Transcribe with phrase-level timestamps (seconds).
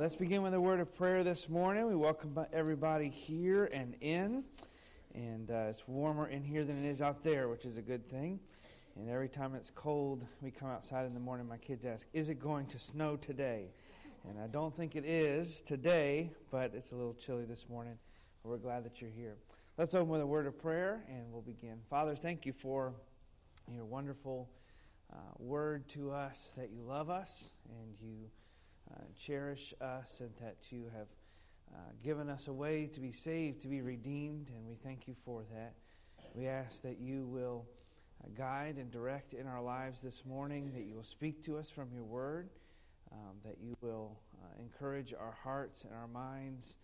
[0.00, 1.86] let's begin with a word of prayer this morning.
[1.86, 4.44] We welcome everybody here and in.
[5.14, 8.08] And uh, it's warmer in here than it is out there, which is a good
[8.08, 8.40] thing.
[8.96, 12.30] And every time it's cold, we come outside in the morning, my kids ask, Is
[12.30, 13.66] it going to snow today?
[14.26, 17.98] And I don't think it is today, but it's a little chilly this morning.
[18.42, 19.36] We're glad that you're here.
[19.76, 21.76] Let's open with a word of prayer and we'll begin.
[21.90, 22.94] Father, thank you for
[23.70, 24.48] your wonderful
[25.12, 28.30] uh, word to us that you love us and you
[29.26, 31.06] cherish us and that you have
[31.72, 35.14] uh, given us a way to be saved, to be redeemed, and we thank you
[35.24, 35.74] for that.
[36.34, 37.64] We ask that you will
[38.22, 41.70] uh, guide and direct in our lives this morning, that you will speak to us
[41.70, 42.48] from your word,
[43.12, 46.76] um, that you will uh, encourage our hearts and our minds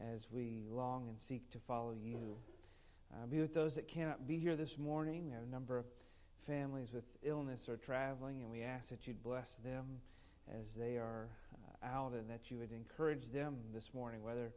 [0.00, 2.36] as we long and seek to follow you.
[3.12, 5.26] Uh, be with those that cannot be here this morning.
[5.26, 5.84] We have a number of
[6.46, 9.84] families with illness or traveling, and we ask that you'd bless them
[10.58, 11.28] as they are
[11.82, 14.52] out and that you would encourage them this morning, whether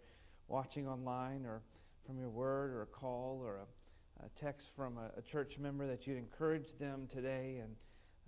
[0.47, 1.61] watching online or
[2.05, 5.88] from your word or a call or a, a text from a, a, church member,
[5.88, 7.75] that you'd encourage them today and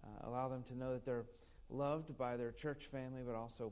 [0.04, 1.26] uh, allow them to know that they're
[1.70, 3.72] loved by their church family, but also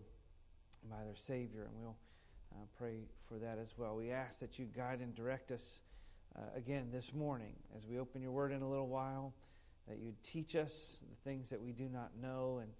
[0.89, 1.69] by their Savior.
[1.69, 1.95] And we'll
[2.53, 2.97] uh, pray
[3.29, 3.95] for that as well.
[3.95, 5.79] We ask that you guide and direct us
[6.35, 9.33] uh, again this morning as we open your word in a little while,
[9.87, 12.71] that you'd teach us the things that we do not know and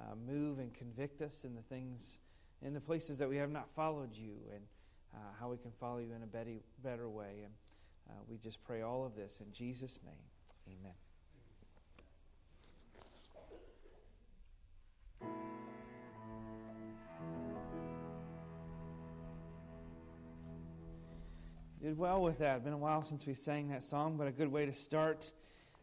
[0.00, 2.18] uh, move and convict us in the things,
[2.62, 4.62] in the places that we have not followed you, and
[5.14, 6.50] uh, how we can follow you in a better,
[6.82, 7.42] better way.
[7.44, 7.52] And
[8.10, 10.76] uh, we just pray all of this in Jesus' name.
[10.80, 10.92] Amen.
[21.80, 22.64] Did well with that.
[22.64, 25.30] Been a while since we sang that song, but a good way to start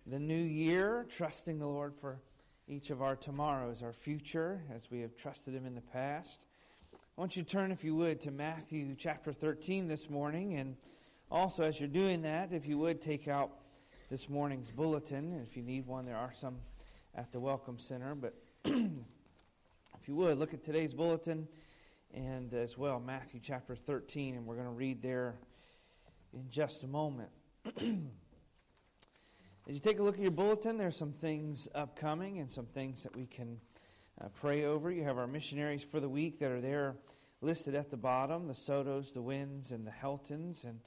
[0.05, 2.19] the new year, trusting the Lord for
[2.67, 6.45] each of our tomorrows, our future, as we have trusted Him in the past.
[6.93, 10.55] I want you to turn, if you would, to Matthew chapter 13 this morning.
[10.55, 10.75] And
[11.29, 13.51] also, as you're doing that, if you would, take out
[14.09, 15.33] this morning's bulletin.
[15.33, 16.57] And if you need one, there are some
[17.13, 18.15] at the Welcome Center.
[18.15, 18.33] But
[18.65, 21.47] if you would, look at today's bulletin
[22.13, 24.35] and as well Matthew chapter 13.
[24.35, 25.35] And we're going to read there
[26.33, 27.29] in just a moment.
[29.67, 33.01] As you take a look at your bulletin, there's some things upcoming and some things
[33.01, 33.57] that we can
[34.21, 34.91] uh, pray over.
[34.91, 36.97] You have our missionaries for the week that are there
[37.41, 40.79] listed at the bottom the Sotos, the Winds, and the Heltons, and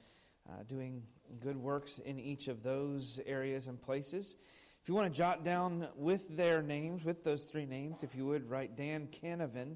[0.49, 1.03] uh, doing
[1.41, 4.37] good works in each of those areas and places.
[4.81, 8.25] If you want to jot down with their names, with those three names, if you
[8.27, 9.75] would, write Dan Canavan.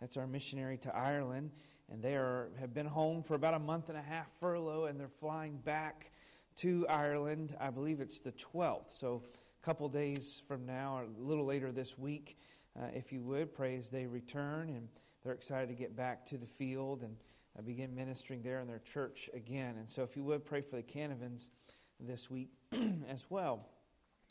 [0.00, 1.50] That's our missionary to Ireland.
[1.90, 5.00] And they are, have been home for about a month and a half furlough, and
[5.00, 6.12] they're flying back
[6.56, 7.56] to Ireland.
[7.60, 8.98] I believe it's the 12th.
[8.98, 9.22] So
[9.62, 12.38] a couple days from now, or a little later this week,
[12.78, 14.68] uh, if you would, pray as they return.
[14.70, 14.88] And
[15.24, 17.16] they're excited to get back to the field and
[17.58, 19.76] uh, begin ministering there in their church again.
[19.78, 21.48] And so if you would, pray for the Canavans
[22.00, 22.50] this week
[23.08, 23.66] as well.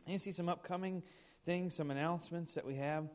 [0.06, 1.04] And you see some upcoming
[1.46, 3.06] things, some announcements that we have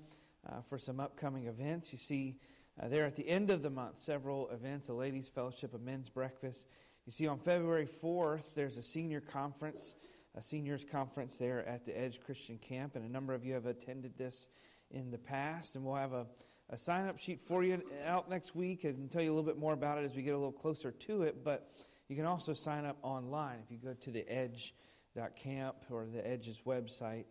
[0.49, 1.93] uh, for some upcoming events.
[1.93, 2.37] You see
[2.81, 6.09] uh, there at the end of the month, several events, a ladies' fellowship, a men's
[6.09, 6.67] breakfast,
[7.11, 9.97] you see, on February 4th, there's a senior conference,
[10.37, 13.67] a seniors conference there at the Edge Christian Camp, and a number of you have
[13.67, 14.47] attended this
[14.93, 15.75] in the past.
[15.75, 16.25] And we'll have a,
[16.69, 19.59] a sign up sheet for you out next week and tell you a little bit
[19.59, 21.43] more about it as we get a little closer to it.
[21.43, 21.73] But
[22.07, 23.57] you can also sign up online.
[23.65, 27.25] If you go to the edge.camp or the Edge's website,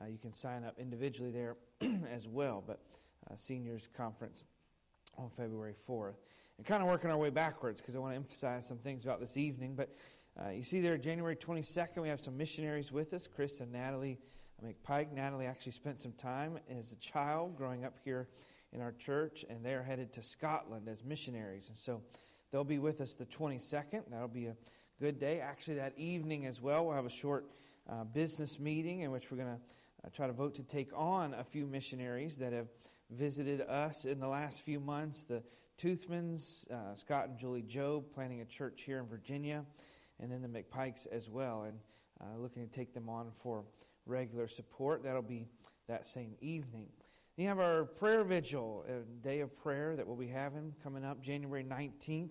[0.00, 1.56] uh, you can sign up individually there
[2.08, 2.62] as well.
[2.64, 2.78] But
[3.28, 4.44] uh, seniors conference
[5.18, 6.14] on February 4th
[6.58, 9.20] and kind of working our way backwards because I want to emphasize some things about
[9.20, 9.74] this evening.
[9.74, 9.94] But
[10.40, 14.18] uh, you see there, January 22nd, we have some missionaries with us, Chris and Natalie
[14.64, 15.12] McPike.
[15.12, 18.28] Natalie actually spent some time as a child growing up here
[18.72, 21.68] in our church, and they're headed to Scotland as missionaries.
[21.68, 22.02] And so
[22.50, 24.02] they'll be with us the 22nd.
[24.10, 24.56] That'll be a
[25.00, 25.40] good day.
[25.40, 27.46] Actually, that evening as well, we'll have a short
[27.88, 29.60] uh, business meeting in which we're going to
[30.04, 32.66] uh, try to vote to take on a few missionaries that have
[33.10, 35.22] visited us in the last few months.
[35.22, 35.42] The
[35.80, 39.64] Toothmans, uh, Scott and Julie Job, planning a church here in Virginia,
[40.20, 41.78] and then the McPikes as well, and
[42.20, 43.64] uh, looking to take them on for
[44.06, 45.02] regular support.
[45.02, 45.46] That'll be
[45.88, 46.86] that same evening.
[47.36, 51.20] You have our prayer vigil, a day of prayer that we'll be having coming up
[51.20, 52.30] January 19th.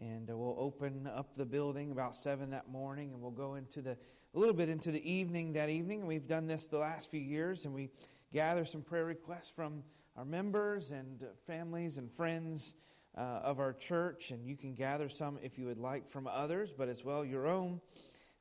[0.00, 3.82] And uh, we'll open up the building about 7 that morning, and we'll go into
[3.82, 3.98] the
[4.34, 6.06] a little bit into the evening that evening.
[6.06, 7.90] We've done this the last few years, and we
[8.32, 9.82] gather some prayer requests from
[10.20, 12.74] our members and families and friends
[13.16, 16.68] uh, of our church, and you can gather some if you would like from others,
[16.76, 17.80] but as well your own.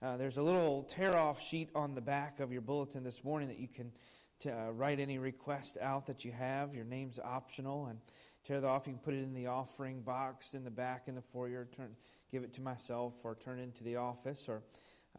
[0.01, 3.47] Uh, there's a little tear off sheet on the back of your bulletin this morning
[3.47, 3.93] that you can
[4.41, 6.75] to, uh, write any request out that you have.
[6.75, 7.97] Your name's optional, and
[8.45, 11.15] tear that off, you can put it in the offering box in the back in
[11.15, 11.95] the foyer, turn,
[12.29, 14.63] give it to myself, or turn it into the office, or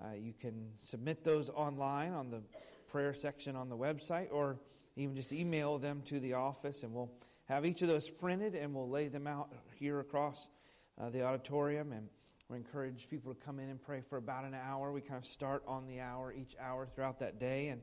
[0.05, 2.43] uh, you can submit those online on the
[2.87, 4.59] prayer section on the website, or
[4.97, 7.11] even just email them to the office, and we'll
[7.51, 10.47] have each of those printed and we'll lay them out here across
[11.01, 11.93] uh, the auditorium.
[11.93, 12.09] And
[12.49, 14.93] we encourage people to come in and pray for about an hour.
[14.93, 17.81] We kind of start on the hour, each hour throughout that day, and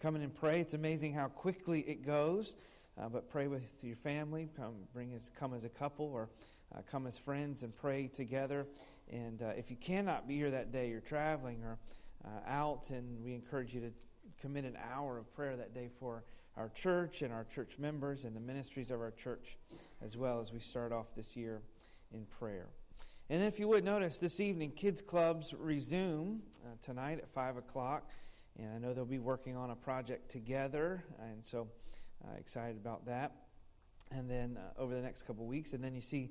[0.00, 0.60] come in and pray.
[0.60, 2.54] It's amazing how quickly it goes.
[3.00, 4.48] Uh, but pray with your family.
[4.56, 6.28] Come, bring as, come as a couple or
[6.74, 8.66] uh, come as friends and pray together.
[9.10, 11.78] And uh, if you cannot be here that day, you're traveling or
[12.24, 13.90] uh, out, and we encourage you to
[14.40, 16.24] commit an hour of prayer that day for
[16.60, 19.56] our church and our church members and the ministries of our church
[20.04, 21.62] as well as we start off this year
[22.12, 22.66] in prayer.
[23.30, 28.10] And if you would notice, this evening, kids' clubs resume uh, tonight at 5 o'clock.
[28.58, 31.02] And I know they'll be working on a project together.
[31.18, 31.66] And so,
[32.22, 33.32] uh, excited about that.
[34.10, 35.72] And then uh, over the next couple weeks.
[35.72, 36.30] And then you see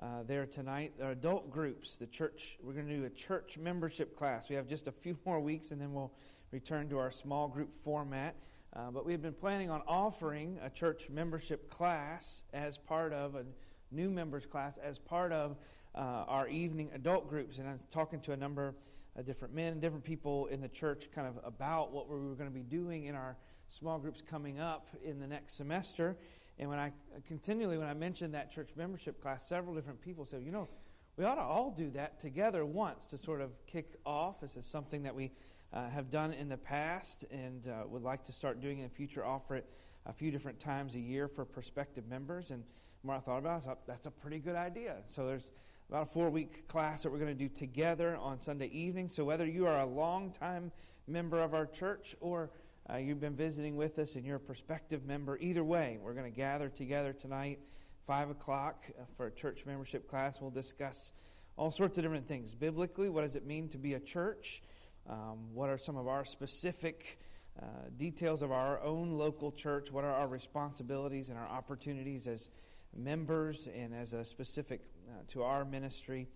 [0.00, 4.16] uh, there tonight, our adult groups, the church, we're going to do a church membership
[4.16, 4.48] class.
[4.48, 6.14] We have just a few more weeks, and then we'll
[6.50, 8.36] return to our small group format.
[8.76, 13.42] Uh, but we've been planning on offering a church membership class as part of a
[13.90, 15.56] new members class, as part of
[15.94, 17.56] uh, our evening adult groups.
[17.56, 18.74] And I'm talking to a number
[19.16, 22.34] of different men and different people in the church kind of about what we were
[22.34, 23.38] going to be doing in our
[23.68, 26.14] small groups coming up in the next semester.
[26.58, 26.92] And when I
[27.26, 30.68] continually, when I mentioned that church membership class, several different people said, you know,
[31.16, 34.38] we ought to all do that together once to sort of kick off.
[34.42, 35.32] This is something that we
[35.72, 38.94] uh, have done in the past and uh, would like to start doing in the
[38.94, 39.66] future, offer it
[40.06, 42.50] a few different times a year for prospective members.
[42.50, 42.62] And
[43.02, 44.96] the more I thought about it, that's a pretty good idea.
[45.08, 45.52] So there's
[45.88, 49.08] about a four week class that we're going to do together on Sunday evening.
[49.08, 50.72] So whether you are a long-time
[51.06, 52.50] member of our church or
[52.90, 56.30] uh, you've been visiting with us and you're a prospective member, either way, we're going
[56.30, 57.58] to gather together tonight,
[58.06, 60.40] 5 o'clock, uh, for a church membership class.
[60.40, 61.12] We'll discuss
[61.56, 62.54] all sorts of different things.
[62.54, 64.62] Biblically, what does it mean to be a church?
[65.08, 67.18] Um, what are some of our specific
[67.60, 67.64] uh,
[67.96, 69.90] details of our own local church?
[69.90, 72.50] What are our responsibilities and our opportunities as
[72.96, 76.28] members and as a specific uh, to our ministry?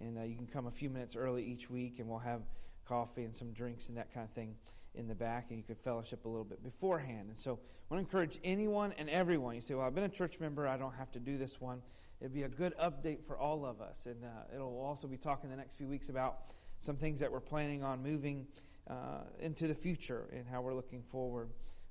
[0.00, 2.40] And uh, you can come a few minutes early each week, and we'll have
[2.86, 4.54] coffee and some drinks and that kind of thing
[4.94, 7.28] in the back, and you could fellowship a little bit beforehand.
[7.28, 7.58] And so
[7.90, 9.54] I want to encourage anyone and everyone.
[9.54, 11.82] You say, Well, I've been a church member, I don't have to do this one.
[12.20, 14.06] It'd be a good update for all of us.
[14.06, 16.38] And uh, it'll also be talking the next few weeks about
[16.80, 18.46] some things that we're planning on moving
[18.88, 21.48] uh, into the future and how we're looking forward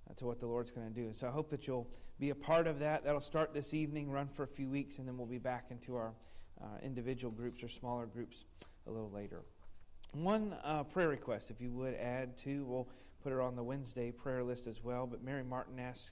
[0.10, 1.12] uh, to what the Lord's going to do.
[1.14, 1.88] So I hope that you'll
[2.20, 3.04] be a part of that.
[3.04, 5.96] That'll start this evening, run for a few weeks, and then we'll be back into
[5.96, 6.14] our
[6.62, 8.46] uh, individual groups or smaller groups
[8.88, 9.42] a little later.
[10.14, 12.88] One uh, prayer request, if you would add to, we'll
[13.24, 15.08] put her on the Wednesday prayer list as well.
[15.08, 16.12] But Mary Martin asked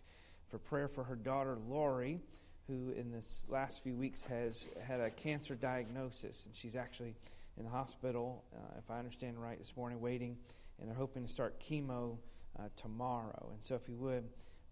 [0.49, 2.19] for prayer for her daughter Lori,
[2.67, 7.15] who in this last few weeks has had a cancer diagnosis, and she's actually
[7.57, 10.37] in the hospital, uh, if I understand right, this morning, waiting,
[10.79, 12.17] and they're hoping to start chemo
[12.59, 13.49] uh, tomorrow.
[13.53, 14.23] And so, if you would,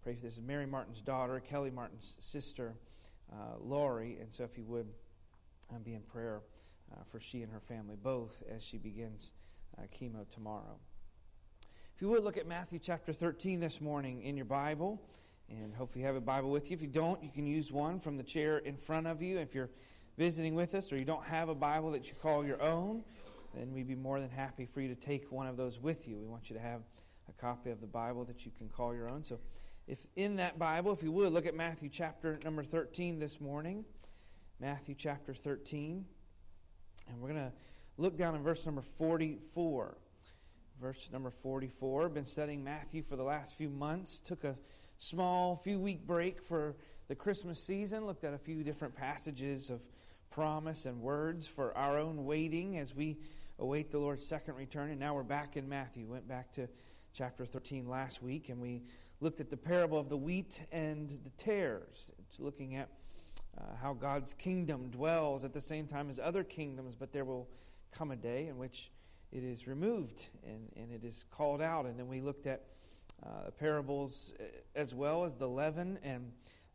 [0.02, 0.34] pray for this.
[0.34, 2.74] Is Mary Martin's daughter, Kelly Martin's sister,
[3.32, 4.18] uh, Lori.
[4.20, 4.86] And so, if you would,
[5.74, 6.40] uh, be in prayer
[6.92, 9.32] uh, for she and her family both as she begins
[9.78, 10.76] uh, chemo tomorrow.
[11.94, 15.00] If you would look at Matthew chapter 13 this morning in your Bible,
[15.48, 16.76] and hopefully you have a Bible with you.
[16.76, 19.38] If you don't, you can use one from the chair in front of you.
[19.38, 19.70] If you're
[20.18, 23.02] visiting with us or you don't have a Bible that you call your own,
[23.54, 26.16] then we'd be more than happy for you to take one of those with you.
[26.18, 26.80] We want you to have
[27.28, 29.24] a copy of the Bible that you can call your own.
[29.24, 29.38] So,
[29.86, 33.84] if in that Bible, if you would, look at Matthew chapter number 13 this morning.
[34.60, 36.04] Matthew chapter 13.
[37.08, 37.52] And we're going to
[37.96, 39.96] look down in verse number 44.
[40.80, 42.08] Verse number 44.
[42.08, 44.20] Been studying Matthew for the last few months.
[44.20, 44.54] Took a
[44.98, 46.76] small few week break for
[47.08, 48.06] the Christmas season.
[48.06, 49.80] Looked at a few different passages of
[50.30, 53.18] promise and words for our own waiting as we
[53.58, 54.90] await the Lord's second return.
[54.90, 56.06] And now we're back in Matthew.
[56.06, 56.68] Went back to
[57.12, 58.82] chapter 13 last week, and we
[59.20, 62.12] looked at the parable of the wheat and the tares.
[62.20, 62.88] It's looking at
[63.58, 67.48] uh, how God's kingdom dwells at the same time as other kingdoms, but there will
[67.90, 68.92] come a day in which
[69.32, 71.86] it is removed and, and it is called out.
[71.86, 72.66] And then we looked at
[73.26, 74.44] uh, parables uh,
[74.76, 76.30] as well as the leaven and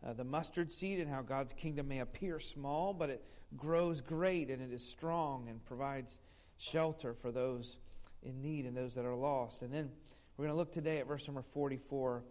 [0.05, 3.23] uh, the mustard seed and how God's kingdom may appear small, but it
[3.57, 6.17] grows great and it is strong and provides
[6.57, 7.77] shelter for those
[8.23, 9.61] in need and those that are lost.
[9.61, 9.91] And then
[10.37, 12.23] we're going to look today at verse number 44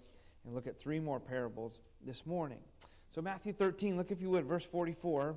[0.45, 2.59] and look at three more parables this morning.
[3.15, 5.37] So, Matthew 13, look if you would, verse 44.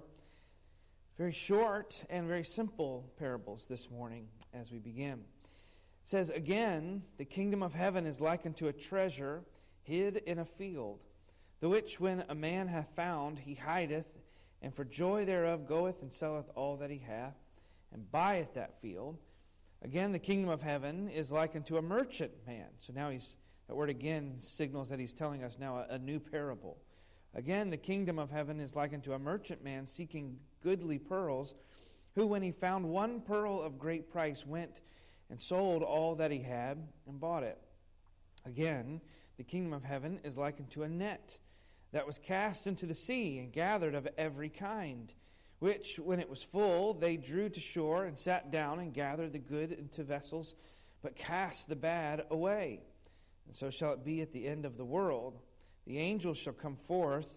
[1.17, 5.13] Very short and very simple parables this morning as we begin.
[5.13, 9.43] It says, Again, the kingdom of heaven is likened to a treasure
[9.83, 10.99] hid in a field
[11.59, 14.05] the which when a man hath found, he hideth,
[14.61, 17.35] and for joy thereof goeth and selleth all that he hath,
[17.93, 19.17] and buyeth that field.
[19.83, 22.67] Again, the kingdom of heaven is like unto a merchant man.
[22.79, 23.35] So now he's,
[23.67, 26.77] that word again signals that he's telling us now a, a new parable.
[27.35, 31.53] Again, the kingdom of heaven is like unto a merchant man seeking goodly pearls,
[32.15, 34.81] who, when he found one pearl of great price, went
[35.29, 37.59] and sold all that he had and bought it.
[38.45, 39.01] Again,
[39.37, 41.37] the kingdom of heaven is like unto a net
[41.91, 45.13] that was cast into the sea and gathered of every kind
[45.59, 49.39] which, when it was full, they drew to shore and sat down and gathered the
[49.39, 50.53] good into vessels,
[51.01, 52.81] but cast the bad away.
[53.47, 55.39] And so shall it be at the end of the world.
[55.87, 57.29] The angels shall come forth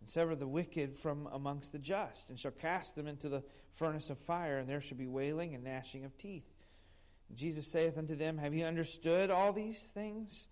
[0.00, 4.10] and sever the wicked from amongst the just, and shall cast them into the furnace
[4.10, 6.50] of fire, and there shall be wailing and gnashing of teeth.
[7.28, 10.48] And Jesus saith unto them, Have ye understood all these things?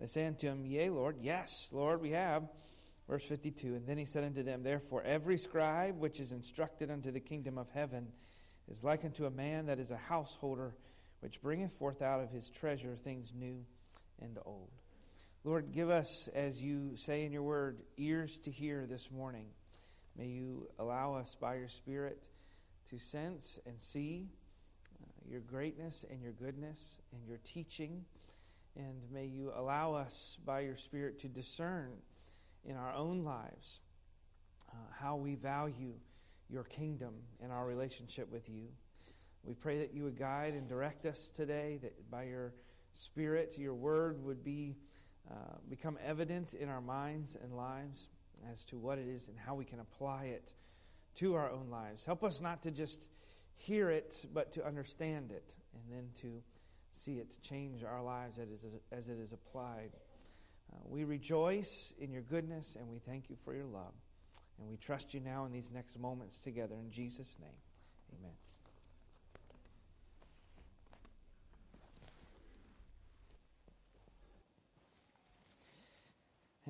[0.00, 1.16] They say unto him, Yea, Lord.
[1.20, 2.44] Yes, Lord, we have.
[3.08, 7.10] Verse 52 And then he said unto them, Therefore, every scribe which is instructed unto
[7.10, 8.08] the kingdom of heaven
[8.70, 10.74] is like unto a man that is a householder,
[11.20, 13.64] which bringeth forth out of his treasure things new
[14.22, 14.70] and old.
[15.44, 19.46] Lord, give us, as you say in your word, ears to hear this morning.
[20.16, 22.22] May you allow us by your Spirit
[22.88, 24.28] to sense and see
[25.02, 28.06] uh, your greatness and your goodness and your teaching.
[28.76, 31.90] And may you allow us by your Spirit to discern
[32.64, 33.80] in our own lives
[34.70, 35.92] uh, how we value
[36.48, 38.68] your kingdom and our relationship with you.
[39.44, 42.54] We pray that you would guide and direct us today, that by your
[42.94, 44.76] Spirit, your word would be
[45.30, 48.08] uh, become evident in our minds and lives
[48.52, 50.52] as to what it is and how we can apply it
[51.16, 52.04] to our own lives.
[52.04, 53.08] Help us not to just
[53.56, 56.42] hear it, but to understand it, and then to
[56.92, 59.90] see it change our lives as it is, as it is applied
[60.74, 63.92] uh, we rejoice in your goodness and we thank you for your love.
[64.58, 66.74] And we trust you now in these next moments together.
[66.74, 67.50] In Jesus' name,
[68.18, 68.32] amen.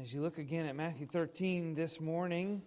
[0.02, 2.62] As you look again at Matthew 13 this morning,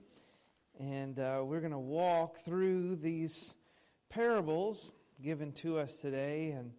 [0.80, 3.56] and uh, we're going to walk through these
[4.10, 4.92] parables
[5.22, 6.52] given to us today.
[6.52, 6.72] And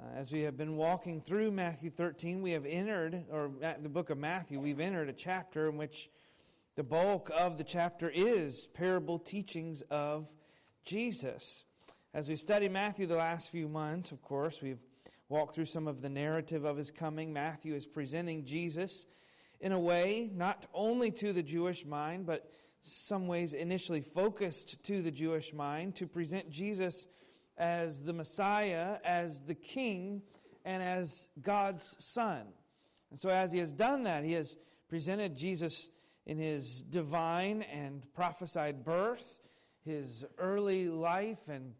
[0.00, 3.50] uh, as we have been walking through Matthew 13, we have entered, or
[3.82, 6.08] the book of Matthew, we've entered a chapter in which
[6.76, 10.26] the bulk of the chapter is parable teachings of
[10.84, 11.64] Jesus.
[12.14, 14.80] As we study Matthew the last few months, of course, we've
[15.28, 17.32] walked through some of the narrative of his coming.
[17.32, 19.06] Matthew is presenting Jesus
[19.60, 22.50] in a way not only to the Jewish mind, but
[22.82, 27.06] some ways initially focused to the Jewish mind to present Jesus
[27.60, 30.22] as the Messiah, as the King,
[30.64, 32.42] and as God's Son.
[33.10, 34.56] And so, as he has done that, he has
[34.88, 35.90] presented Jesus
[36.26, 39.36] in his divine and prophesied birth,
[39.84, 41.74] his early life and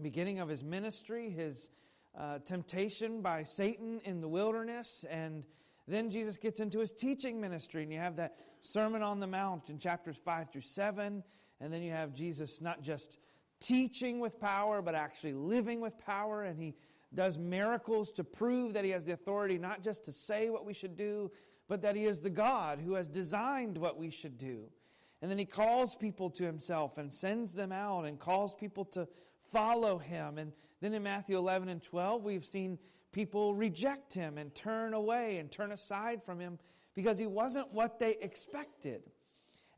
[0.00, 1.70] beginning of his ministry, his
[2.18, 5.44] uh, temptation by Satan in the wilderness, and
[5.88, 9.70] then Jesus gets into his teaching ministry, and you have that Sermon on the Mount
[9.70, 11.22] in chapters 5 through 7,
[11.60, 13.18] and then you have Jesus not just
[13.60, 16.44] teaching with power, but actually living with power.
[16.44, 16.74] And he
[17.14, 20.74] does miracles to prove that he has the authority not just to say what we
[20.74, 21.30] should do,
[21.68, 24.64] but that he is the God who has designed what we should do.
[25.22, 29.08] And then he calls people to himself and sends them out and calls people to
[29.52, 30.38] follow him.
[30.38, 32.78] And then in Matthew 11 and 12, we've seen
[33.12, 36.58] people reject him and turn away and turn aside from him
[36.94, 39.10] because he wasn't what they expected.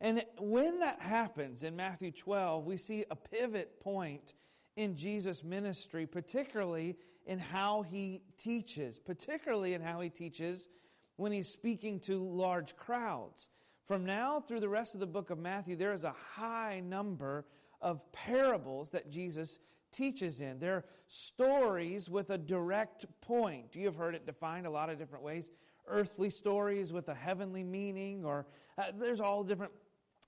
[0.00, 4.34] And when that happens in Matthew 12, we see a pivot point
[4.76, 10.68] in Jesus' ministry, particularly in how he teaches, particularly in how he teaches
[11.16, 13.50] when he's speaking to large crowds.
[13.86, 17.44] From now through the rest of the book of Matthew, there is a high number
[17.80, 19.58] of parables that Jesus
[19.90, 20.60] teaches in.
[20.60, 23.74] They're stories with a direct point.
[23.74, 25.50] You have heard it defined a lot of different ways
[25.88, 29.72] earthly stories with a heavenly meaning, or uh, there's all different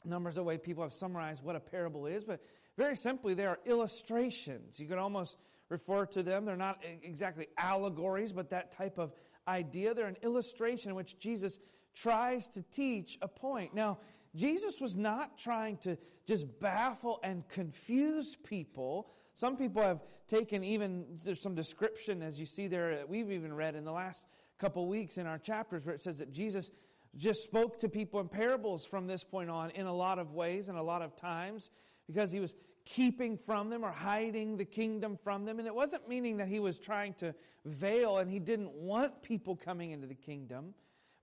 [0.05, 2.41] numbers of way people have summarized what a parable is, but
[2.77, 4.79] very simply, they are illustrations.
[4.81, 5.37] You could almost
[5.69, 6.45] refer to them.
[6.45, 9.13] They're not exactly allegories, but that type of
[9.47, 9.93] idea.
[9.95, 11.59] They're an illustration in which Jesus
[11.95, 13.75] tries to teach a point.
[13.75, 13.99] Now,
[14.37, 19.09] Jesus was not trying to just baffle and confuse people.
[19.33, 23.75] Some people have taken even, there's some description, as you see there, we've even read
[23.75, 24.25] in the last
[24.59, 26.71] couple weeks in our chapters, where it says that Jesus
[27.17, 30.69] just spoke to people in parables from this point on in a lot of ways
[30.69, 31.71] and a lot of times
[32.07, 35.59] because he was keeping from them or hiding the kingdom from them.
[35.59, 39.57] And it wasn't meaning that he was trying to veil and he didn't want people
[39.57, 40.75] coming into the kingdom.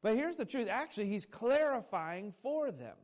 [0.01, 2.96] But here's the truth actually, he's clarifying for them.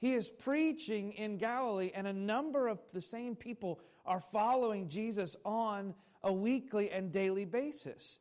[0.00, 5.34] He is preaching in Galilee, and a number of the same people are following Jesus
[5.44, 5.92] on
[6.22, 8.20] a weekly and daily basis.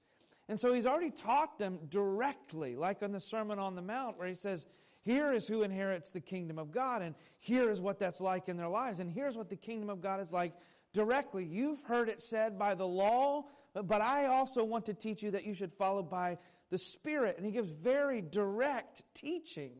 [0.49, 4.27] And so he's already taught them directly, like on the Sermon on the Mount, where
[4.27, 4.65] he says,
[5.03, 8.57] Here is who inherits the kingdom of God, and here is what that's like in
[8.57, 10.53] their lives, and here's what the kingdom of God is like
[10.93, 11.43] directly.
[11.43, 15.45] You've heard it said by the law, but I also want to teach you that
[15.45, 16.37] you should follow by
[16.69, 17.37] the Spirit.
[17.37, 19.73] And he gives very direct teaching.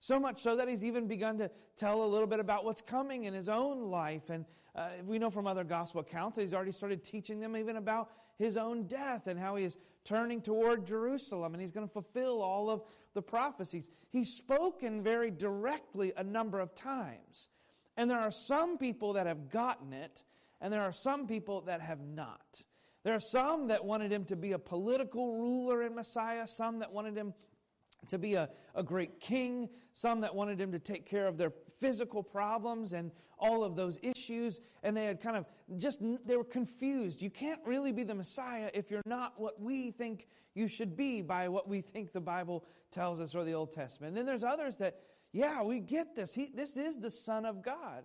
[0.00, 3.24] So much so that he's even begun to tell a little bit about what's coming
[3.24, 4.30] in his own life.
[4.30, 4.44] And
[4.76, 8.10] uh, we know from other gospel accounts, that he's already started teaching them even about
[8.38, 9.76] his own death and how he is
[10.08, 12.82] turning toward Jerusalem and he's going to fulfill all of
[13.14, 13.90] the prophecies.
[14.10, 17.48] He's spoken very directly a number of times.
[17.98, 20.22] And there are some people that have gotten it,
[20.60, 22.62] and there are some people that have not.
[23.04, 26.92] There are some that wanted him to be a political ruler and Messiah, some that
[26.92, 27.34] wanted him
[28.08, 31.52] to be a, a great king, some that wanted him to take care of their
[31.80, 34.60] physical problems and all of those issues.
[34.82, 35.46] And they had kind of
[35.78, 37.22] just, they were confused.
[37.22, 41.22] You can't really be the Messiah if you're not what we think you should be
[41.22, 44.10] by what we think the Bible tells us or the Old Testament.
[44.10, 45.00] And then there's others that,
[45.32, 46.34] yeah, we get this.
[46.34, 48.04] He, this is the Son of God.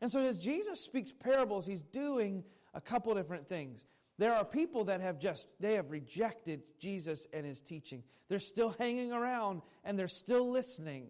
[0.00, 2.42] And so as Jesus speaks parables, he's doing
[2.74, 3.86] a couple different things.
[4.18, 8.02] There are people that have just, they have rejected Jesus and his teaching.
[8.28, 11.08] They're still hanging around and they're still listening.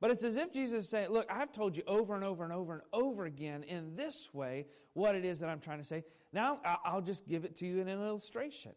[0.00, 2.52] But it's as if Jesus is saying, Look, I've told you over and over and
[2.52, 6.04] over and over again in this way what it is that I'm trying to say.
[6.32, 8.72] Now I'll just give it to you in an illustration.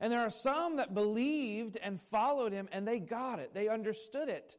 [0.00, 4.28] And there are some that believed and followed him and they got it, they understood
[4.28, 4.58] it.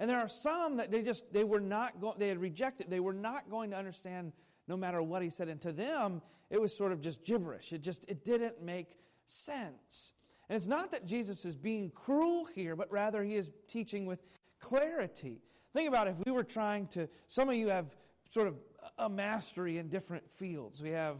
[0.00, 3.00] And there are some that they just, they were not going, they had rejected, they
[3.00, 4.32] were not going to understand
[4.66, 5.48] no matter what he said.
[5.48, 6.20] And to them,
[6.50, 7.72] it was sort of just gibberish.
[7.72, 8.96] It just, it didn't make
[9.26, 10.12] sense.
[10.48, 14.20] And it's not that Jesus is being cruel here, but rather he is teaching with
[14.64, 15.42] clarity.
[15.74, 17.86] Think about if we were trying to, some of you have
[18.30, 18.54] sort of
[18.98, 20.80] a mastery in different fields.
[20.80, 21.18] We have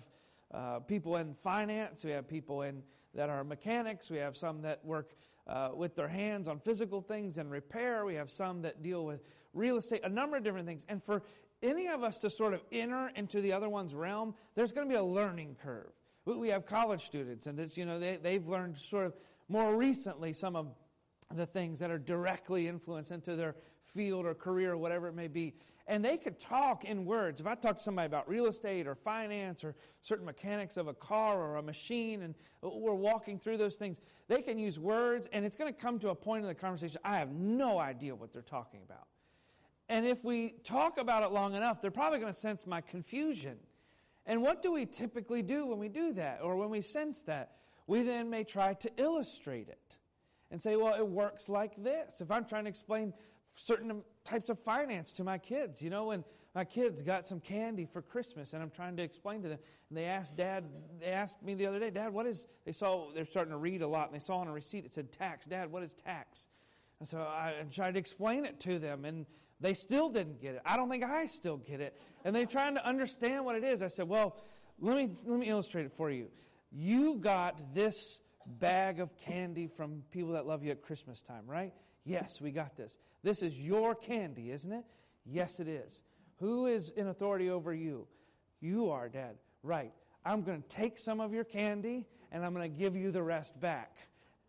[0.52, 2.82] uh, people in finance, we have people in
[3.14, 5.10] that are mechanics, we have some that work
[5.46, 9.20] uh, with their hands on physical things and repair, we have some that deal with
[9.52, 10.84] real estate, a number of different things.
[10.88, 11.22] And for
[11.62, 14.92] any of us to sort of enter into the other one's realm, there's going to
[14.92, 15.90] be a learning curve.
[16.24, 19.14] We have college students, and it's, you know, they, they've learned sort of
[19.48, 20.68] more recently some of
[21.34, 23.56] the things that are directly influenced into their
[23.94, 25.54] field or career or whatever it may be.
[25.86, 27.40] And they could talk in words.
[27.40, 30.94] If I talk to somebody about real estate or finance or certain mechanics of a
[30.94, 35.44] car or a machine, and we're walking through those things, they can use words, and
[35.44, 38.32] it's going to come to a point in the conversation, I have no idea what
[38.32, 39.06] they're talking about.
[39.90, 43.58] And if we talk about it long enough, they're probably going to sense my confusion.
[44.24, 47.56] And what do we typically do when we do that or when we sense that?
[47.86, 49.98] We then may try to illustrate it
[50.50, 52.20] and say, well, it works like this.
[52.20, 53.12] If I'm trying to explain
[53.56, 57.86] certain types of finance to my kids, you know, when my kids got some candy
[57.92, 60.64] for Christmas and I'm trying to explain to them, and they asked Dad,
[61.00, 63.82] they asked me the other day, Dad, what is, they saw, they're starting to read
[63.82, 65.46] a lot, and they saw on a receipt it said tax.
[65.46, 66.48] Dad, what is tax?
[67.00, 69.26] And so I tried to explain it to them, and
[69.60, 70.62] they still didn't get it.
[70.64, 72.00] I don't think I still get it.
[72.24, 73.82] And they're trying to understand what it is.
[73.82, 74.36] I said, Well,
[74.80, 76.28] let me, let me illustrate it for you.
[76.72, 81.72] You got this bag of candy from people that love you at Christmas time, right?
[82.04, 82.96] Yes, we got this.
[83.22, 84.84] This is your candy, isn't it?
[85.24, 86.02] Yes, it is.
[86.38, 88.06] Who is in authority over you?
[88.60, 89.36] You are, Dad.
[89.62, 89.92] Right.
[90.24, 93.22] I'm going to take some of your candy and I'm going to give you the
[93.22, 93.96] rest back.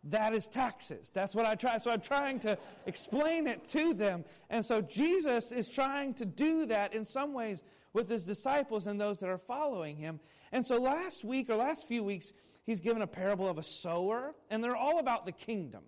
[0.04, 1.10] That is taxes.
[1.12, 1.78] That's what I try.
[1.78, 2.56] So I'm trying to
[2.86, 4.24] explain it to them.
[4.50, 9.00] And so Jesus is trying to do that in some ways with his disciples and
[9.00, 10.20] those that are following him.
[10.52, 12.32] And so last week or last few weeks,
[12.66, 15.82] he's given a parable of a sower, and they're all about the kingdom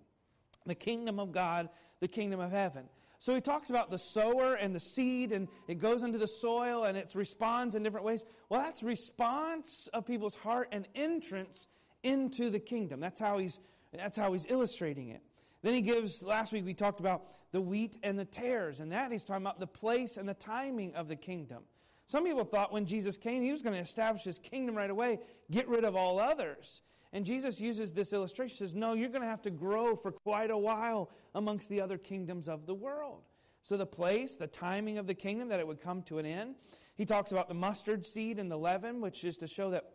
[0.65, 2.83] the kingdom of God, the kingdom of heaven.
[3.17, 6.85] So he talks about the sower and the seed, and it goes into the soil
[6.85, 8.23] and it responds in different ways.
[8.47, 11.67] Well, that's response of people's heart and entrance
[12.03, 13.01] into the kingdom.
[13.01, 13.59] That's how he's
[13.91, 15.21] that's how he's illustrating it.
[15.63, 19.11] Then he gives, last week we talked about the wheat and the tares, and that
[19.11, 21.63] he's talking about the place and the timing of the kingdom.
[22.09, 25.19] Some people thought when Jesus came, he was going to establish his kingdom right away,
[25.51, 26.81] get rid of all others.
[27.13, 30.49] And Jesus uses this illustration, says, No, you're going to have to grow for quite
[30.49, 33.21] a while amongst the other kingdoms of the world.
[33.61, 36.55] So the place, the timing of the kingdom, that it would come to an end.
[36.95, 39.91] He talks about the mustard seed and the leaven, which is to show that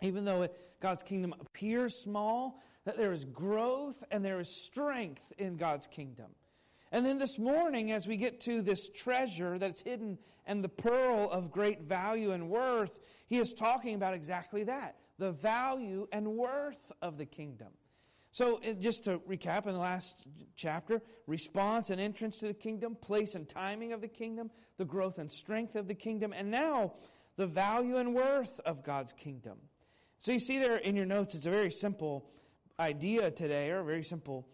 [0.00, 5.30] even though it, God's kingdom appears small, that there is growth and there is strength
[5.36, 6.30] in God's kingdom.
[6.92, 11.30] And then this morning, as we get to this treasure that's hidden and the pearl
[11.30, 16.90] of great value and worth, he is talking about exactly that the value and worth
[17.02, 17.68] of the kingdom.
[18.32, 20.26] So, just to recap in the last
[20.56, 25.18] chapter response and entrance to the kingdom, place and timing of the kingdom, the growth
[25.18, 26.94] and strength of the kingdom, and now
[27.36, 29.58] the value and worth of God's kingdom.
[30.20, 32.30] So, you see there in your notes, it's a very simple
[32.78, 34.48] idea today, or a very simple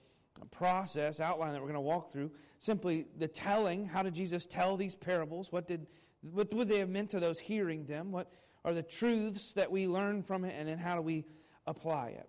[0.45, 2.31] process, outline that we're going to walk through.
[2.59, 3.87] Simply the telling.
[3.87, 5.51] How did Jesus tell these parables?
[5.51, 5.87] What did
[6.33, 8.11] what would they have meant to those hearing them?
[8.11, 8.33] What
[8.65, 11.25] are the truths that we learn from it, and then how do we
[11.67, 12.29] apply it?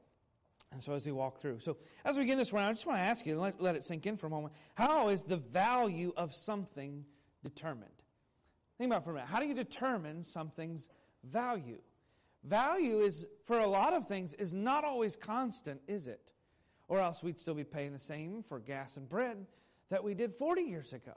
[0.71, 1.59] And so as we walk through.
[1.59, 3.83] So as we begin this round, I just want to ask you, let, let it
[3.83, 4.53] sink in for a moment.
[4.75, 7.05] How is the value of something
[7.43, 7.89] determined?
[8.77, 9.29] Think about for a minute.
[9.29, 10.89] How do you determine something's
[11.23, 11.79] value?
[12.43, 16.33] Value is, for a lot of things, is not always constant, is it?
[16.87, 19.45] Or else we'd still be paying the same for gas and bread
[19.89, 21.13] that we did 40 years ago.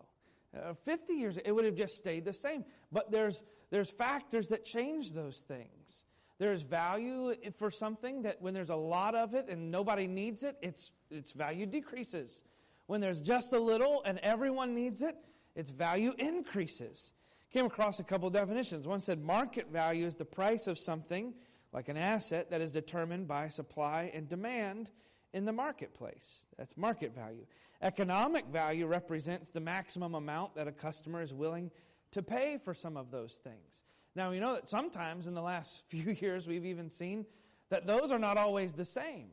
[0.57, 2.65] Uh, 50 years, it would have just stayed the same.
[2.91, 6.05] But there's, there's factors that change those things.
[6.39, 10.57] There's value for something that when there's a lot of it and nobody needs it,
[10.63, 12.45] its, its value decreases.
[12.87, 15.17] When there's just a little and everyone needs it,
[15.55, 17.13] its value increases.
[17.53, 18.87] Came across a couple definitions.
[18.87, 21.35] One said market value is the price of something,
[21.73, 24.91] like an asset, that is determined by supply and demand
[25.33, 26.45] in the marketplace.
[26.59, 27.47] That's market value.
[27.83, 31.71] Economic value represents the maximum amount that a customer is willing
[32.13, 33.85] to pay for some of those things.
[34.17, 37.25] Now, we know that sometimes in the last few years we've even seen
[37.71, 39.29] that those are not always the same.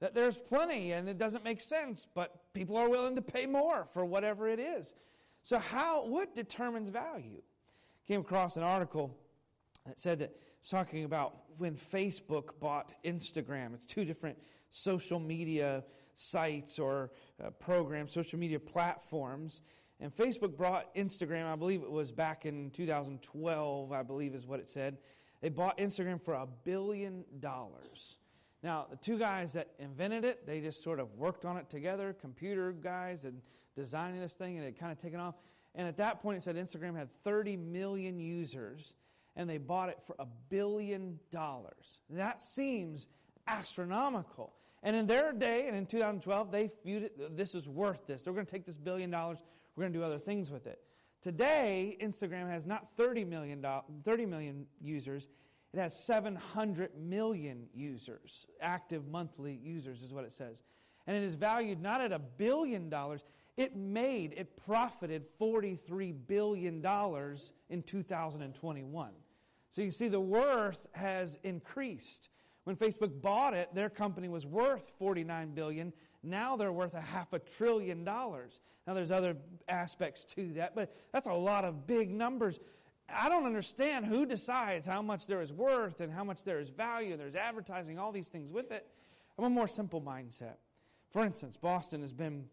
[0.00, 3.86] That there's plenty and it doesn't make sense, but people are willing to pay more
[3.92, 4.94] for whatever it is.
[5.44, 7.42] So, how, what determines value?
[8.08, 9.16] Came across an article
[9.86, 13.74] that said that it's talking about when Facebook bought Instagram.
[13.74, 14.38] It's two different
[14.72, 17.10] social media sites or
[17.42, 19.60] uh, programs, social media platforms.
[20.00, 24.58] And Facebook brought Instagram, I believe it was back in 2012, I believe is what
[24.58, 24.98] it said.
[25.40, 28.16] They bought Instagram for a billion dollars.
[28.62, 32.16] Now, the two guys that invented it, they just sort of worked on it together,
[32.20, 33.40] computer guys and
[33.74, 35.34] designing this thing, and it kind of taken off.
[35.74, 38.94] And at that point, it said Instagram had 30 million users,
[39.36, 42.02] and they bought it for a billion dollars.
[42.10, 43.06] That seems
[43.46, 44.52] astronomical.
[44.82, 48.22] And in their day, and in 2012, they viewed it, this is worth this.
[48.22, 49.38] They're going to take this billion dollars,
[49.76, 50.80] we're going to do other things with it.
[51.22, 53.64] Today, Instagram has not 30 million,
[54.04, 55.28] 30 million users,
[55.72, 60.62] it has 700 million users, active monthly users, is what it says.
[61.06, 63.24] And it is valued not at a billion dollars,
[63.56, 66.84] it made, it profited $43 billion
[67.70, 69.10] in 2021.
[69.70, 72.30] So you see, the worth has increased.
[72.64, 75.92] When Facebook bought it, their company was worth 49 billion.
[76.22, 78.60] Now they're worth a half a trillion dollars.
[78.86, 79.36] Now there's other
[79.68, 82.60] aspects to that, but that's a lot of big numbers.
[83.08, 86.70] I don't understand who decides how much there is worth and how much there is
[86.70, 87.16] value.
[87.16, 88.86] There's advertising, all these things with it.
[89.38, 90.56] I'm a more simple mindset.
[91.10, 92.44] For instance, Boston has been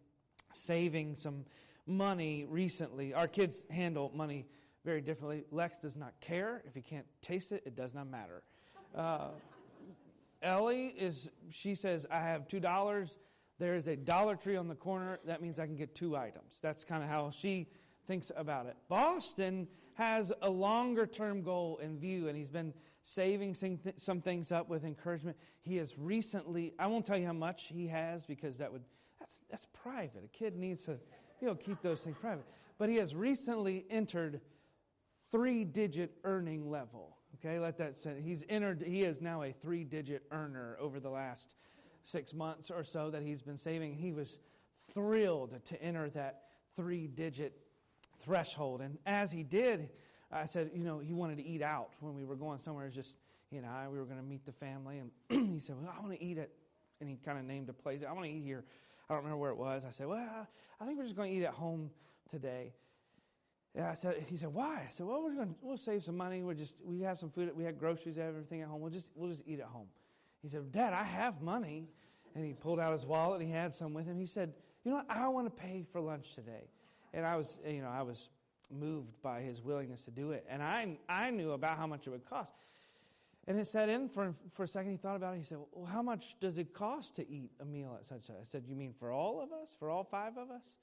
[0.54, 1.46] saving some
[1.86, 3.14] money recently.
[3.14, 4.48] Our kids handle money
[4.84, 5.46] very differently.
[5.52, 6.64] Lex does not care.
[6.66, 8.44] If he can't taste it, it does not matter.
[8.96, 9.30] Uh,
[10.42, 13.10] Ellie is, she says, I have $2.
[13.60, 15.20] There is a Dollar Tree on the corner.
[15.26, 16.60] That means I can get two items.
[16.62, 17.68] That's kind of how she
[18.08, 18.76] thinks about it.
[18.88, 22.74] Boston has a longer term goal in view, and he's been
[23.04, 23.56] saving
[23.98, 25.36] some things up with encouragement.
[25.62, 28.84] He has recently, I won't tell you how much he has because that would,
[29.20, 30.24] that's, that's private.
[30.24, 30.98] A kid needs to,
[31.42, 32.46] you know, keep those things private.
[32.78, 34.40] But he has recently entered
[35.32, 37.18] three digit earning level.
[37.40, 38.22] Okay, let that say.
[38.22, 41.56] He's entered, he is now a three digit earner over the last
[42.04, 43.96] six months or so that he's been saving.
[43.96, 44.40] He was
[44.94, 46.44] thrilled to enter that
[46.76, 47.58] three digit
[48.24, 48.82] threshold.
[48.82, 49.90] And as he did,
[50.32, 52.90] I said, you know, he wanted to eat out when we were going somewhere.
[52.90, 53.16] just,
[53.50, 55.00] he and I, we were going to meet the family.
[55.00, 55.12] And
[55.54, 56.50] he said, well, I want to eat at,
[57.00, 58.02] and he kind of named a place.
[58.08, 58.66] I want to eat here.
[59.10, 59.84] I don't remember where it was.
[59.88, 60.48] I said, well,
[60.80, 61.90] I think we're just going to eat at home
[62.30, 62.74] today.
[63.76, 64.78] And I said, he said, why?
[64.78, 66.42] I said, well, we're going to, we'll save some money.
[66.42, 67.52] We'll just, we have some food.
[67.56, 68.82] We have groceries, everything at home.
[68.82, 69.88] We'll just, we'll just eat at home.
[70.42, 71.88] He said, Dad, I have money.
[72.36, 74.20] And he pulled out his wallet and he had some with him.
[74.20, 74.54] He said,
[74.84, 75.06] you know what?
[75.10, 76.70] I want to pay for lunch today.
[77.14, 78.30] And I was, you know, I was
[78.72, 80.46] moved by his willingness to do it.
[80.50, 82.52] And I, I knew about how much it would cost.
[83.48, 84.92] And it set in for, for a second.
[84.92, 85.38] He thought about it.
[85.38, 88.34] He said, well, how much does it cost to eat a meal at such a?
[88.34, 89.76] I said, you mean for all of us?
[89.80, 90.78] For all five of us?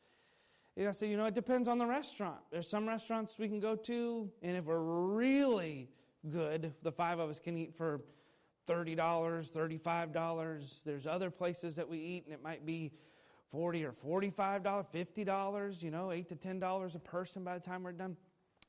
[0.76, 2.38] And I said, you know, it depends on the restaurant.
[2.50, 5.88] There's some restaurants we can go to, and if we're really
[6.30, 8.02] good, the five of us can eat for
[8.68, 10.82] $30, $35.
[10.84, 12.92] There's other places that we eat, and it might be
[13.52, 17.92] 40 or $45, $50, you know, 8 to $10 a person by the time we're
[17.92, 18.16] done.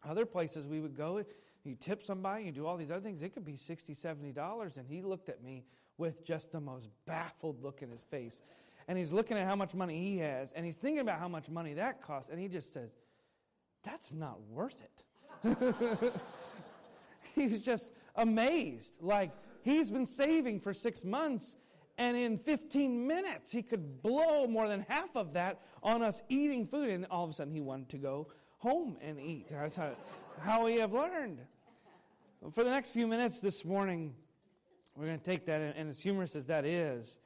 [0.07, 1.23] Other places we would go,
[1.65, 4.77] you tip somebody, you do all these other things, it could be $60, $70.
[4.77, 5.65] And he looked at me
[5.97, 8.43] with just the most baffled look in his face.
[8.87, 11.49] And he's looking at how much money he has, and he's thinking about how much
[11.49, 12.89] money that costs, and he just says,
[13.83, 16.13] That's not worth it.
[17.35, 18.93] he was just amazed.
[19.01, 21.57] Like, he's been saving for six months,
[21.97, 26.65] and in 15 minutes, he could blow more than half of that on us eating
[26.65, 28.27] food, and all of a sudden, he wanted to go
[28.59, 29.47] home and eat.
[29.51, 29.91] That's how,
[30.39, 31.39] how we have learned.
[32.53, 34.13] For the next few minutes this morning,
[34.95, 37.17] we're going to take that, and as humorous as that is,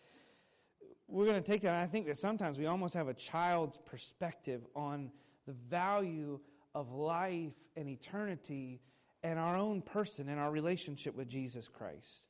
[1.12, 1.76] we're going to take that.
[1.76, 5.12] I think that sometimes we almost have a child's perspective on
[5.46, 6.40] the value
[6.74, 8.82] of life and eternity
[9.24, 12.24] and our own person and our relationship with Jesus Christ.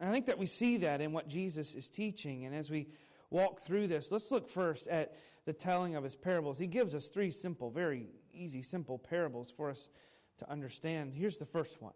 [0.00, 2.44] And I think that we see that in what Jesus is teaching.
[2.46, 2.88] And as we
[3.30, 6.58] walk through this, let's look first at the telling of his parables.
[6.58, 9.90] He gives us three simple, very easy, simple parables for us
[10.38, 11.12] to understand.
[11.14, 11.92] Here's the first one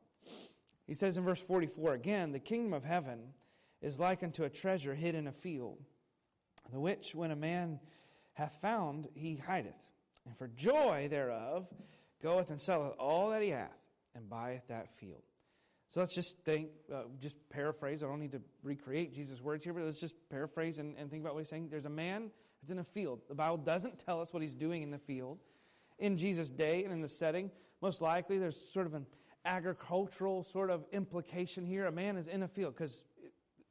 [0.87, 3.33] he says in verse 44 again, the kingdom of heaven
[3.83, 5.83] is like unto a treasure hid in a field,
[6.73, 7.79] the which when a man
[8.35, 9.75] hath found, he hideth,
[10.25, 11.67] and for joy thereof
[12.23, 13.71] goeth and selleth all that he hath,
[14.15, 15.23] and buyeth that field.
[15.93, 18.03] So let's just think, uh, just paraphrase.
[18.03, 21.23] I don't need to recreate Jesus' words here, but let's just paraphrase and, and think
[21.23, 21.69] about what he's saying.
[21.71, 23.21] There's a man that's in a field.
[23.29, 25.39] The Bible doesn't tell us what he's doing in the field.
[25.99, 27.51] In Jesus' day and in the setting,
[27.81, 29.07] most likely there's sort of an
[29.47, 31.87] agricultural sort of implication here.
[31.87, 33.03] A man is in a field because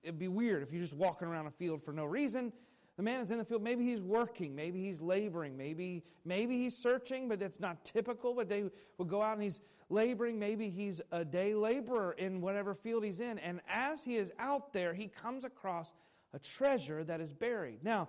[0.01, 2.51] it'd be weird if you're just walking around a field for no reason.
[2.97, 3.61] The man is in the field.
[3.61, 4.55] Maybe he's working.
[4.55, 5.57] Maybe he's laboring.
[5.57, 8.33] Maybe, maybe he's searching, but that's not typical.
[8.33, 8.63] But they
[8.97, 10.39] will go out and he's laboring.
[10.39, 13.37] Maybe he's a day laborer in whatever field he's in.
[13.39, 15.91] And as he is out there, he comes across
[16.33, 17.83] a treasure that is buried.
[17.83, 18.07] Now,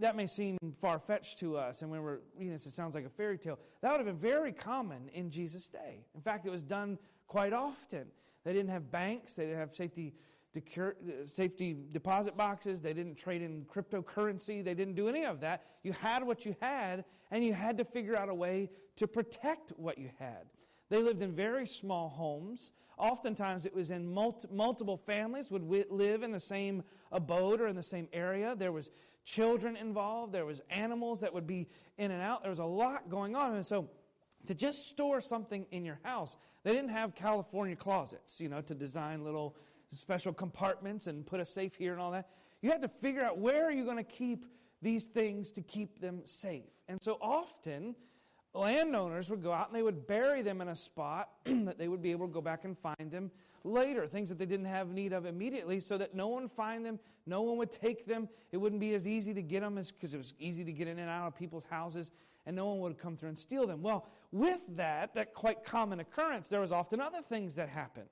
[0.00, 3.06] that may seem far fetched to us, and when we're reading this, it sounds like
[3.06, 3.58] a fairy tale.
[3.80, 6.04] That would have been very common in Jesus' day.
[6.14, 8.06] In fact, it was done quite often.
[8.44, 10.14] They didn't have banks, they didn't have safety,
[10.56, 10.90] Uh,
[11.32, 15.62] safety deposit boxes, they didn't trade in cryptocurrency, they didn't do any of that.
[15.82, 19.70] You had what you had, and you had to figure out a way to protect
[19.76, 20.46] what you had.
[20.88, 22.70] They lived in very small homes.
[22.96, 27.66] Oftentimes, it was in multi- multiple families would w- live in the same abode or
[27.66, 28.54] in the same area.
[28.56, 28.90] There was
[29.24, 30.32] children involved.
[30.32, 32.42] There was animals that would be in and out.
[32.42, 33.56] There was a lot going on.
[33.56, 33.90] And so
[34.46, 38.74] to just store something in your house, they didn't have California closets, you know, to
[38.74, 39.56] design little
[39.92, 42.28] special compartments and put a safe here and all that.
[42.62, 44.46] You had to figure out where are you going to keep
[44.82, 46.64] these things to keep them safe.
[46.88, 47.94] And so often
[48.54, 52.02] landowners would go out and they would bury them in a spot that they would
[52.02, 53.30] be able to go back and find them
[53.64, 56.98] later, things that they didn't have need of immediately, so that no one find them,
[57.26, 58.28] no one would take them.
[58.52, 60.98] It wouldn't be as easy to get them because it was easy to get in
[60.98, 62.12] and out of people's houses,
[62.46, 63.82] and no one would come through and steal them.
[63.82, 68.08] Well, with that, that quite common occurrence, there was often other things that happened.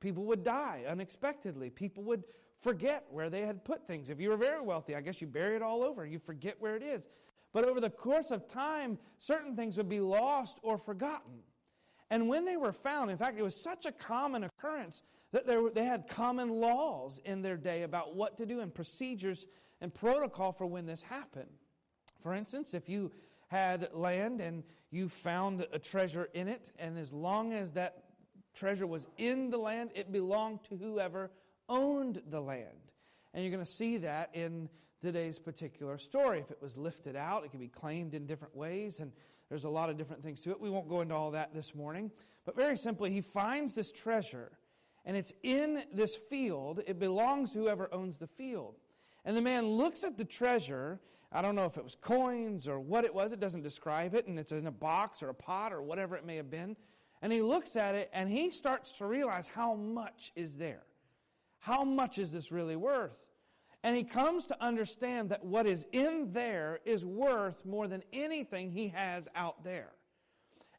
[0.00, 1.70] People would die unexpectedly.
[1.70, 2.24] People would
[2.60, 4.10] forget where they had put things.
[4.10, 6.06] If you were very wealthy, I guess you bury it all over.
[6.06, 7.02] You forget where it is.
[7.52, 11.40] But over the course of time, certain things would be lost or forgotten.
[12.10, 15.70] And when they were found, in fact, it was such a common occurrence that were,
[15.70, 19.46] they had common laws in their day about what to do and procedures
[19.80, 21.50] and protocol for when this happened.
[22.22, 23.12] For instance, if you
[23.48, 28.04] had land and you found a treasure in it, and as long as that
[28.58, 31.30] treasure was in the land, it belonged to whoever
[31.68, 32.92] owned the land.
[33.32, 34.68] And you're going to see that in
[35.00, 36.40] today's particular story.
[36.40, 39.12] If it was lifted out, it could be claimed in different ways, and
[39.48, 40.60] there's a lot of different things to it.
[40.60, 42.10] We won't go into all that this morning.
[42.44, 44.52] But very simply, he finds this treasure,
[45.04, 46.80] and it's in this field.
[46.86, 48.76] It belongs to whoever owns the field.
[49.24, 51.00] And the man looks at the treasure.
[51.30, 54.26] I don't know if it was coins or what it was, it doesn't describe it,
[54.26, 56.76] and it's in a box or a pot or whatever it may have been.
[57.22, 60.82] And he looks at it and he starts to realize how much is there.
[61.58, 63.16] How much is this really worth?
[63.82, 68.70] And he comes to understand that what is in there is worth more than anything
[68.70, 69.90] he has out there.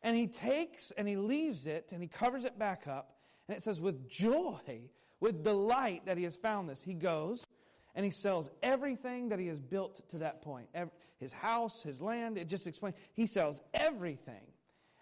[0.02, 3.18] And he takes and he leaves it and he covers it back up.
[3.48, 4.82] And it says, with joy,
[5.20, 7.46] with delight that he has found this, he goes
[7.96, 10.68] and he sells everything that he has built to that point
[11.20, 12.38] his house, his land.
[12.38, 12.96] It just explains.
[13.14, 14.46] He sells everything.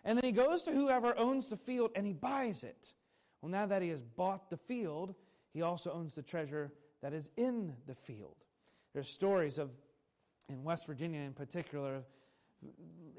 [0.04, 2.94] And then he goes to whoever owns the field and he buys it.
[3.42, 5.14] Well, now that he has bought the field,
[5.54, 8.36] he also owns the treasure that is in the field.
[8.94, 9.70] There's stories of,
[10.50, 12.04] in West Virginia in particular,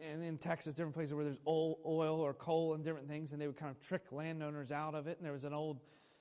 [0.02, 3.46] and in Texas, different places where there's oil or coal and different things, and they
[3.46, 5.18] would kind of trick landowners out of it.
[5.18, 5.80] And there was an old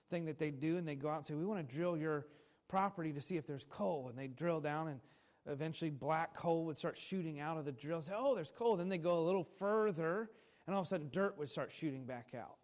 [0.10, 2.28] thing that they'd do, and they go out and say, We want to drill your
[2.67, 4.08] property to see if there's coal.
[4.10, 5.00] And they drill down, and
[5.48, 8.02] eventually black coal would start shooting out of the drill.
[8.02, 8.78] Say, Oh, there's coal.
[8.78, 10.30] Then they go a little further,
[10.68, 12.58] and all of a sudden dirt would start shooting back out.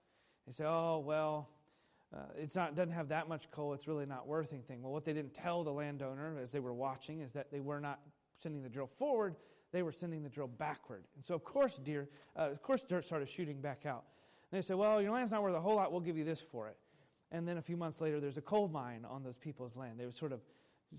[0.46, 1.50] They say, oh, well,
[2.14, 3.74] uh, it's not doesn't have that much coal.
[3.74, 4.84] It's really not worth anything.
[4.84, 7.80] Well, what they didn't tell the landowner as they were watching is that they were
[7.80, 8.02] not
[8.42, 9.36] sending the drill forward;
[9.72, 11.06] they were sending the drill backward.
[11.16, 14.04] And so, of course, deer, uh, of course, dirt started shooting back out.
[14.52, 15.92] And they said, "Well, your land's not worth a whole lot.
[15.92, 16.78] We'll give you this for it."
[17.32, 20.00] And then a few months later, there's a coal mine on those people's land.
[20.00, 20.42] They would sort of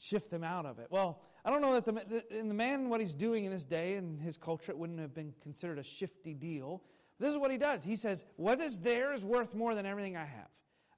[0.01, 0.87] shift them out of it.
[0.91, 3.95] Well, I don't know that the, in the man, what he's doing in this day
[3.95, 6.83] and his culture, it wouldn't have been considered a shifty deal.
[7.19, 7.83] This is what he does.
[7.83, 10.49] He says, What is there is worth more than everything I have.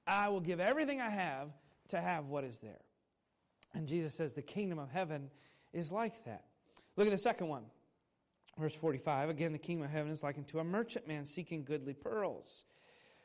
[0.05, 1.49] I will give everything I have
[1.89, 2.81] to have what is there.
[3.73, 5.29] And Jesus says, The kingdom of heaven
[5.73, 6.45] is like that.
[6.95, 7.63] Look at the second one.
[8.57, 11.93] Verse 45 Again, the kingdom of heaven is likened to a merchant man seeking goodly
[11.93, 12.63] pearls,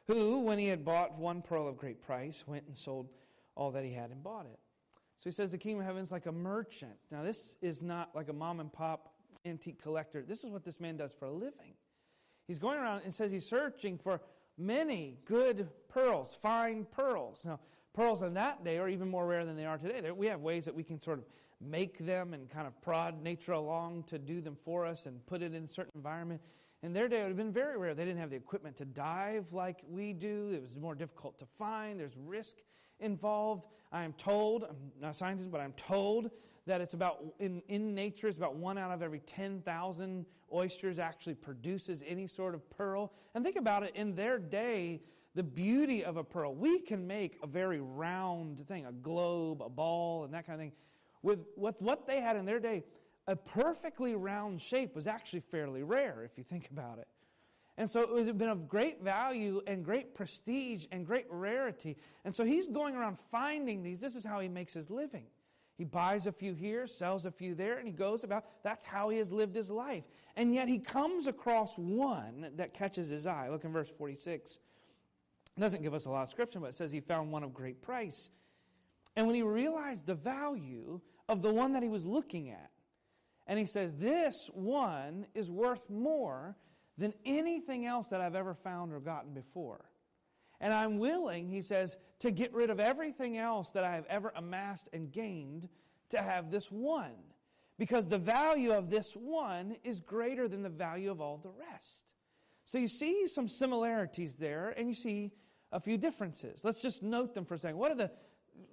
[0.07, 3.09] who, when he had bought one pearl of great price, went and sold
[3.55, 4.59] all that he had and bought it.
[5.23, 6.97] So he says the kingdom of heaven is like a merchant.
[7.13, 9.15] Now, this is not like a mom and pop
[9.47, 10.25] antique collector.
[10.27, 11.75] This is what this man does for a living.
[12.49, 14.21] He's going around and says he's searching for
[14.59, 17.43] many good pearls, fine pearls.
[17.45, 17.61] Now,
[17.95, 20.11] pearls in that day are even more rare than they are today.
[20.11, 21.25] We have ways that we can sort of
[21.61, 25.41] make them and kind of prod nature along to do them for us and put
[25.41, 26.41] it in a certain environment.
[26.83, 27.95] In their day, it would have been very rare.
[27.95, 30.51] They didn't have the equipment to dive like we do.
[30.53, 32.01] It was more difficult to find.
[32.01, 32.57] There's risk
[33.03, 33.67] involved.
[33.93, 36.31] I am told, I'm not a scientist, but I'm told
[36.67, 41.35] that it's about, in, in nature, it's about one out of every 10,000 oysters actually
[41.35, 43.13] produces any sort of pearl.
[43.35, 45.01] And think about it, in their day,
[45.35, 46.55] the beauty of a pearl.
[46.55, 50.61] We can make a very round thing, a globe, a ball, and that kind of
[50.61, 50.73] thing.
[51.23, 52.85] With, with what they had in their day,
[53.27, 57.07] a perfectly round shape was actually fairly rare, if you think about it.
[57.83, 61.97] And so it would have been of great value and great prestige and great rarity.
[62.25, 63.99] And so he's going around finding these.
[63.99, 65.25] This is how he makes his living.
[65.79, 68.45] He buys a few here, sells a few there, and he goes about.
[68.63, 70.05] That's how he has lived his life.
[70.37, 73.49] And yet he comes across one that catches his eye.
[73.51, 74.61] Look in verse 46.
[75.57, 77.53] It doesn't give us a lot of scripture, but it says he found one of
[77.53, 78.31] great price.
[79.17, 82.71] And when he realized the value of the one that he was looking at,
[83.49, 86.55] and he says, This one is worth more
[86.99, 89.85] than anything else that I've ever found or gotten before.
[90.61, 94.33] And I'm willing, he says, to get rid of everything else that I have ever
[94.37, 95.69] amassed and gained
[96.11, 97.17] to have this one.
[97.79, 102.05] Because the value of this one is greater than the value of all the rest.
[102.65, 105.33] So you see some similarities there, and you see
[105.73, 106.61] a few differences.
[106.63, 107.79] Let's just note them for a second.
[107.79, 108.11] What are the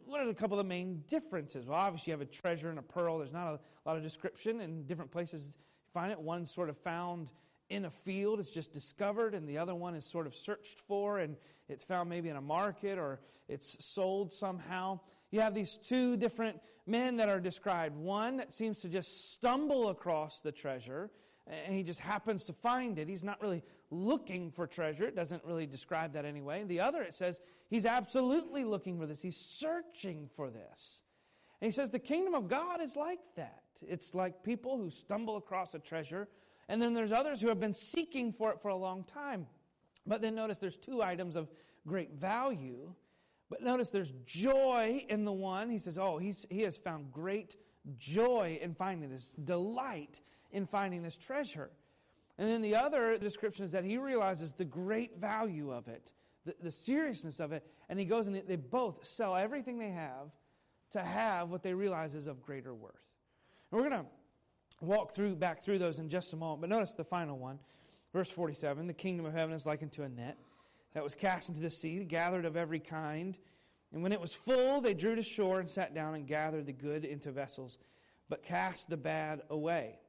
[0.05, 1.65] what are a couple of the main differences?
[1.65, 3.17] Well, obviously, you have a treasure and a pearl.
[3.17, 5.45] There's not a lot of description in different places.
[5.45, 5.53] You
[5.93, 6.19] find it.
[6.19, 7.32] One sort of found
[7.69, 11.19] in a field, it's just discovered, and the other one is sort of searched for,
[11.19, 11.36] and
[11.67, 14.99] it's found maybe in a market or it's sold somehow.
[15.32, 17.95] You have these two different men that are described.
[17.95, 21.12] One that seems to just stumble across the treasure,
[21.47, 23.08] and he just happens to find it.
[23.08, 25.05] He's not really looking for treasure.
[25.05, 26.63] It doesn't really describe that anyway.
[26.63, 29.21] The other, it says, he's absolutely looking for this.
[29.21, 31.01] He's searching for this.
[31.62, 33.63] And he says the kingdom of God is like that.
[33.88, 36.27] It's like people who stumble across a treasure,
[36.69, 39.47] and then there's others who have been seeking for it for a long time.
[40.05, 41.49] But then notice there's two items of
[41.86, 42.93] great value.
[43.49, 45.71] But notice there's joy in the one.
[45.71, 47.55] He says, Oh, he's, he has found great
[47.97, 51.71] joy in finding this, delight in finding this treasure.
[52.38, 56.12] And then the other description is that he realizes the great value of it,
[56.45, 60.29] the, the seriousness of it, and he goes and they both sell everything they have
[60.91, 62.93] to have what they realize is of greater worth.
[63.71, 64.10] And we're going to
[64.81, 67.59] walk through back through those in just a moment, but notice the final one.
[68.13, 70.37] Verse 47 The kingdom of heaven is likened to a net
[70.93, 73.37] that was cast into the sea, gathered of every kind.
[73.91, 76.73] And when it was full, they drew to shore and sat down and gathered the
[76.73, 77.79] good into vessels,
[78.27, 79.99] but cast the bad away.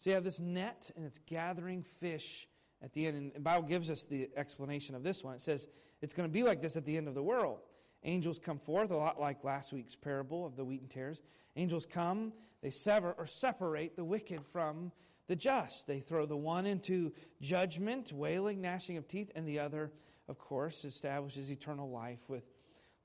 [0.00, 2.46] So you have this net, and it's gathering fish
[2.82, 3.16] at the end.
[3.16, 5.34] And the Bible gives us the explanation of this one.
[5.34, 5.68] It says
[6.02, 7.60] it's going to be like this at the end of the world.
[8.04, 11.22] Angels come forth, a lot like last week's parable of the wheat and tares.
[11.56, 12.32] Angels come,
[12.66, 14.90] they sever or separate the wicked from
[15.28, 15.86] the just.
[15.86, 19.92] They throw the one into judgment, wailing, gnashing of teeth, and the other,
[20.28, 22.42] of course, establishes eternal life with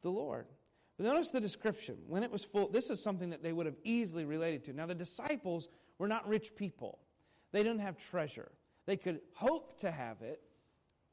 [0.02, 0.48] the Lord.
[0.98, 1.96] But notice the description.
[2.08, 4.74] When it was full, this is something that they would have easily related to.
[4.74, 6.98] Now, the disciples were not rich people,
[7.52, 8.52] they didn't have treasure.
[8.88, 10.42] They could hope to have it,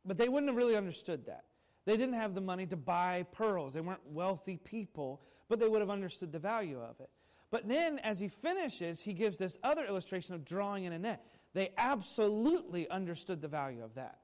[0.06, 1.44] but they wouldn't have really understood that.
[1.84, 3.74] They didn't have the money to buy pearls.
[3.74, 5.20] They weren't wealthy people,
[5.50, 7.10] but they would have understood the value of it.
[7.50, 11.24] But then, as he finishes, he gives this other illustration of drawing in a net.
[11.54, 14.18] They absolutely understood the value of that.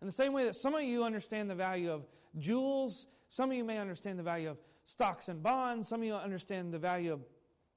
[0.00, 2.06] In the same way that some of you understand the value of
[2.38, 6.14] jewels, some of you may understand the value of stocks and bonds, some of you
[6.14, 7.20] understand the value of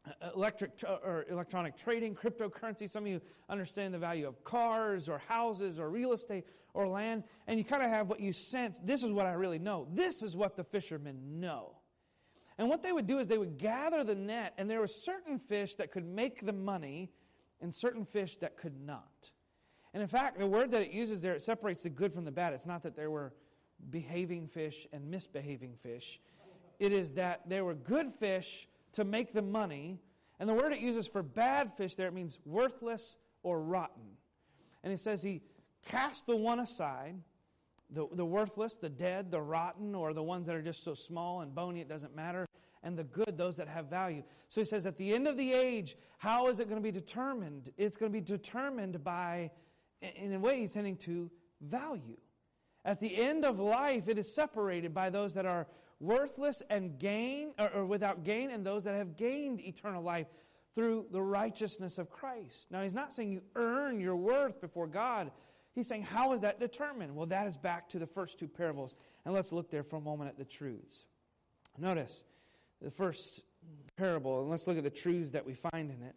[0.08, 2.90] uh, electric or electronic trading, cryptocurrency.
[2.90, 7.24] Some of you understand the value of cars or houses or real estate or land,
[7.48, 8.80] and you kind of have what you sense.
[8.84, 9.88] This is what I really know.
[9.94, 11.77] This is what the fishermen know.
[12.58, 15.38] And what they would do is they would gather the net, and there were certain
[15.38, 17.12] fish that could make the money
[17.62, 19.32] and certain fish that could not.
[19.94, 22.32] And in fact, the word that it uses there, it separates the good from the
[22.32, 22.54] bad.
[22.54, 23.34] It's not that there were
[23.90, 26.20] behaving fish and misbehaving fish,
[26.80, 30.00] it is that there were good fish to make the money.
[30.40, 34.04] And the word it uses for bad fish there, it means worthless or rotten.
[34.84, 35.42] And it says he
[35.86, 37.16] cast the one aside,
[37.90, 41.42] the, the worthless, the dead, the rotten, or the ones that are just so small
[41.42, 42.47] and bony it doesn't matter,
[42.88, 44.24] and the good, those that have value.
[44.48, 46.92] So he says, at the end of the age, how is it going to be
[46.92, 47.70] determined?
[47.78, 49.52] It's going to be determined by,
[50.02, 51.30] in a way, he's tending to
[51.60, 52.16] value.
[52.86, 55.68] At the end of life, it is separated by those that are
[56.00, 60.28] worthless and gain, or, or without gain, and those that have gained eternal life
[60.74, 62.68] through the righteousness of Christ.
[62.72, 65.32] Now, he's not saying you earn your worth before God.
[65.76, 67.14] He's saying, how is that determined?
[67.14, 68.96] Well, that is back to the first two parables.
[69.26, 71.06] And let's look there for a moment at the truths.
[71.78, 72.24] Notice
[72.82, 73.44] the first
[73.98, 76.16] parable, and let's look at the truths that we find in it.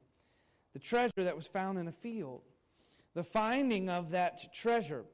[0.72, 2.42] The treasure that was found in a field.
[3.14, 5.04] The finding of that treasure,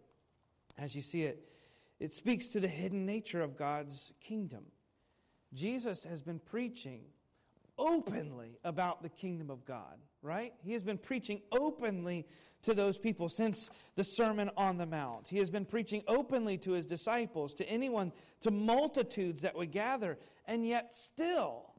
[0.77, 1.49] as you see it,
[1.99, 4.65] it speaks to the hidden nature of God's kingdom.
[5.55, 7.01] Jesus has been preaching
[7.79, 10.53] openly about the kingdom of God, right?
[10.63, 12.27] He has been preaching openly
[12.63, 15.29] to those people since the Sermon on the Mount.
[15.29, 20.19] He has been preaching openly to his disciples, to anyone, to multitudes that would gather,
[20.47, 21.75] and yet still,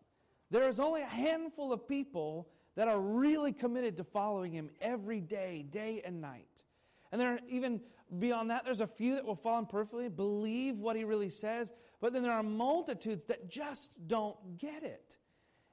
[0.52, 5.20] there is only a handful of people that are really committed to following him every
[5.20, 6.64] day, day and night.
[7.12, 7.82] And there are even
[8.20, 11.72] beyond that, there's a few that will fall in perfectly, believe what he really says,
[12.00, 15.18] but then there are multitudes that just don't get it.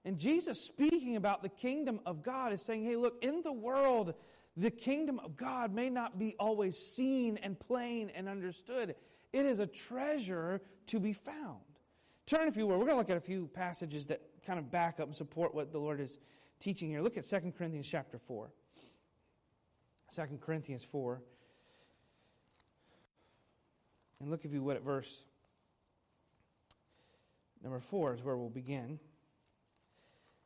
[0.05, 4.15] And Jesus, speaking about the kingdom of God, is saying, hey, look, in the world,
[4.57, 8.95] the kingdom of God may not be always seen and plain and understood.
[9.33, 11.61] It is a treasure to be found.
[12.27, 12.79] Turn, if you will.
[12.79, 15.55] We're going to look at a few passages that kind of back up and support
[15.55, 16.18] what the Lord is
[16.59, 17.03] teaching here.
[17.03, 18.51] Look at 2 Corinthians chapter 4.
[20.14, 21.20] 2 Corinthians 4.
[24.20, 25.25] And look, if you would, at verse
[27.62, 28.99] number 4 is where we'll begin.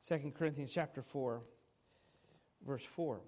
[0.09, 1.43] 2 Corinthians chapter 4,
[2.67, 3.21] verse 4.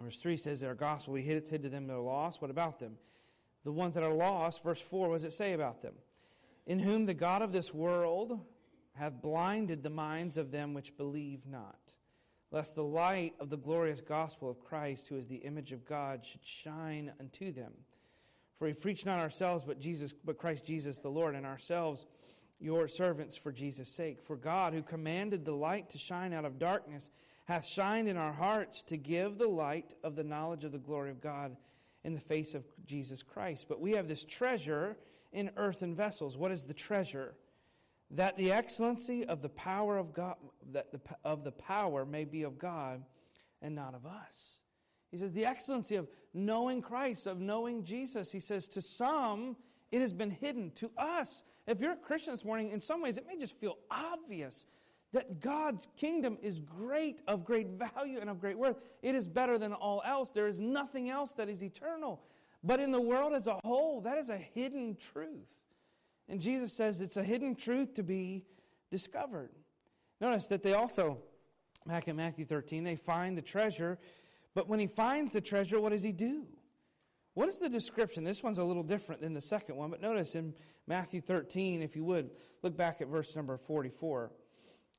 [0.00, 2.42] Verse 3 says our gospel, we hid it hid to them that are lost.
[2.42, 2.96] What about them?
[3.64, 5.94] The ones that are lost, verse 4, what does it say about them?
[6.66, 8.38] In whom the God of this world
[8.94, 11.78] hath blinded the minds of them which believe not,
[12.50, 16.24] lest the light of the glorious gospel of Christ, who is the image of God,
[16.24, 17.72] should shine unto them.
[18.58, 22.06] For we preach not ourselves, but Jesus, but Christ Jesus the Lord, and ourselves
[22.60, 24.22] your servants for Jesus' sake.
[24.22, 27.10] For God, who commanded the light to shine out of darkness,
[27.46, 31.10] hath shined in our hearts to give the light of the knowledge of the glory
[31.10, 31.56] of God
[32.04, 33.66] in the face of Jesus Christ.
[33.68, 34.96] But we have this treasure
[35.32, 36.36] in earthen vessels.
[36.36, 37.34] What is the treasure?
[38.10, 40.36] That the excellency of the power of God,
[40.72, 43.02] that the, of the power may be of God
[43.62, 44.60] and not of us.
[45.10, 48.30] He says the excellency of knowing Christ, of knowing Jesus.
[48.30, 49.56] He says to some
[49.90, 50.72] it has been hidden.
[50.76, 53.78] To us, if you're a Christian this morning, in some ways it may just feel
[53.90, 54.66] obvious
[55.14, 58.76] that God's kingdom is great, of great value, and of great worth.
[59.00, 60.30] It is better than all else.
[60.32, 62.20] There is nothing else that is eternal.
[62.64, 65.54] But in the world as a whole, that is a hidden truth.
[66.28, 68.44] And Jesus says it's a hidden truth to be
[68.90, 69.50] discovered.
[70.20, 71.18] Notice that they also,
[71.86, 73.98] back in Matthew 13, they find the treasure.
[74.52, 76.44] But when he finds the treasure, what does he do?
[77.34, 78.24] What is the description?
[78.24, 80.54] This one's a little different than the second one, but notice in
[80.88, 82.30] Matthew 13, if you would,
[82.62, 84.32] look back at verse number 44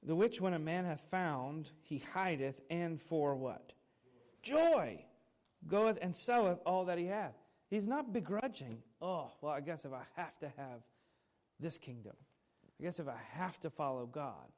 [0.06, 3.74] the which when a man hath found, he hideth, and for what?
[4.43, 5.03] Joy.
[5.68, 7.34] Goeth and selleth all that he hath.
[7.70, 8.84] He's not begrudging.
[9.01, 10.82] Oh, well, I guess if I have to have
[11.60, 12.14] this kingdom,
[12.80, 14.51] I guess if I have to follow God,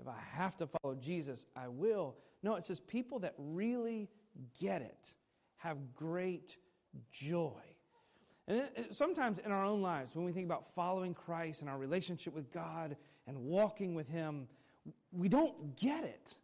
[0.00, 2.16] if I have to follow Jesus, I will.
[2.42, 4.08] No, it says people that really
[4.60, 5.14] get it
[5.58, 6.56] have great
[7.12, 7.60] joy.
[8.46, 11.70] And it, it, sometimes in our own lives, when we think about following Christ and
[11.70, 12.96] our relationship with God
[13.26, 14.48] and walking with Him,
[15.12, 16.36] we don't get it.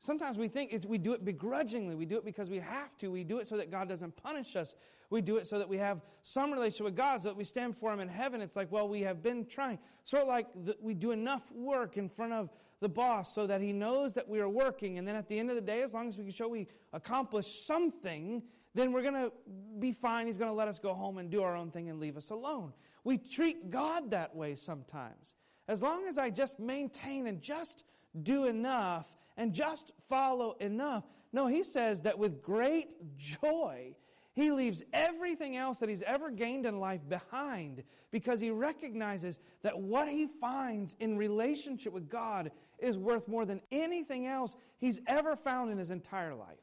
[0.00, 1.94] Sometimes we think we do it begrudgingly.
[1.94, 3.10] We do it because we have to.
[3.10, 4.74] We do it so that God doesn't punish us.
[5.08, 7.76] We do it so that we have some relationship with God, so that we stand
[7.78, 8.42] for Him in heaven.
[8.42, 9.78] It's like, well, we have been trying.
[10.04, 13.62] Sort of like the, we do enough work in front of the boss so that
[13.62, 14.98] He knows that we are working.
[14.98, 16.68] And then at the end of the day, as long as we can show we
[16.92, 18.42] accomplished something,
[18.74, 19.32] then we're going to
[19.78, 20.26] be fine.
[20.26, 22.28] He's going to let us go home and do our own thing and leave us
[22.28, 22.74] alone.
[23.04, 25.34] We treat God that way sometimes.
[25.68, 27.84] As long as I just maintain and just
[28.22, 29.06] do enough
[29.36, 31.04] and just follow enough.
[31.32, 33.96] No, he says that with great joy,
[34.34, 39.78] he leaves everything else that he's ever gained in life behind because he recognizes that
[39.78, 45.36] what he finds in relationship with God is worth more than anything else he's ever
[45.36, 46.58] found in his entire life.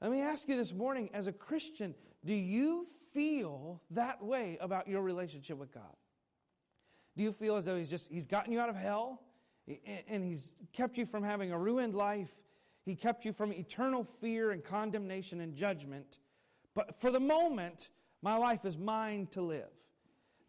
[0.00, 1.94] Let me ask you this morning as a Christian,
[2.24, 5.94] do you feel that way about your relationship with God?
[7.16, 9.22] Do you feel as though he's just he's gotten you out of hell
[10.08, 12.30] and he's kept you from having a ruined life?
[12.84, 16.18] He kept you from eternal fear and condemnation and judgment.
[16.74, 17.88] But for the moment,
[18.20, 19.70] my life is mine to live.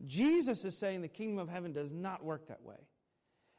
[0.06, 2.76] Jesus is saying the kingdom of heaven does not work that way.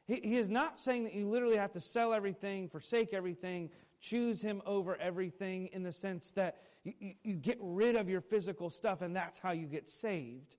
[0.05, 4.41] He, he is not saying that you literally have to sell everything, forsake everything, choose
[4.41, 8.69] Him over everything in the sense that you, you, you get rid of your physical
[8.69, 10.55] stuff and that's how you get saved.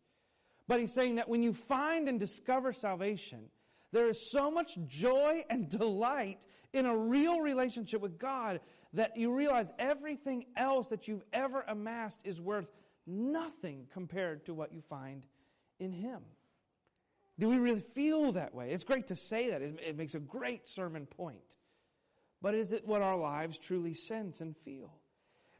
[0.69, 3.47] But He's saying that when you find and discover salvation,
[3.91, 8.61] there is so much joy and delight in a real relationship with God
[8.93, 12.69] that you realize everything else that you've ever amassed is worth
[13.07, 15.27] nothing compared to what you find
[15.81, 16.21] in Him.
[17.39, 18.73] Do we really feel that way?
[18.73, 19.63] It's great to say that.
[19.63, 21.39] It makes a great sermon point.
[22.43, 24.93] But is it what our lives truly sense and feel?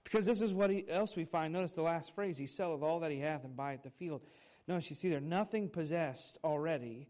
[0.05, 1.53] Because this is what else we find.
[1.53, 4.23] Notice the last phrase He selleth all that he hath and buyeth the field.
[4.69, 7.09] Notice you see there, nothing possessed already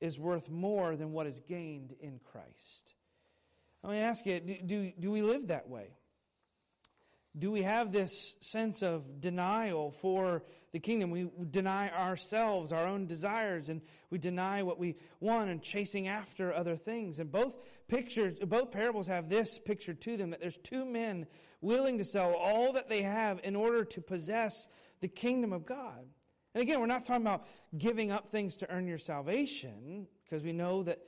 [0.00, 2.94] is worth more than what is gained in Christ.
[3.82, 5.90] Let me ask you do, do, do we live that way?
[7.38, 10.42] Do we have this sense of denial for
[10.72, 11.10] the kingdom?
[11.10, 16.52] We deny ourselves, our own desires, and we deny what we want and chasing after
[16.52, 17.18] other things.
[17.18, 17.54] And both
[17.88, 21.26] pictures, both parables have this picture to them that there's two men
[21.60, 24.66] willing to sell all that they have in order to possess
[25.00, 26.06] the kingdom of God.
[26.56, 27.44] And again, we're not talking about
[27.76, 31.00] giving up things to earn your salvation, because we know that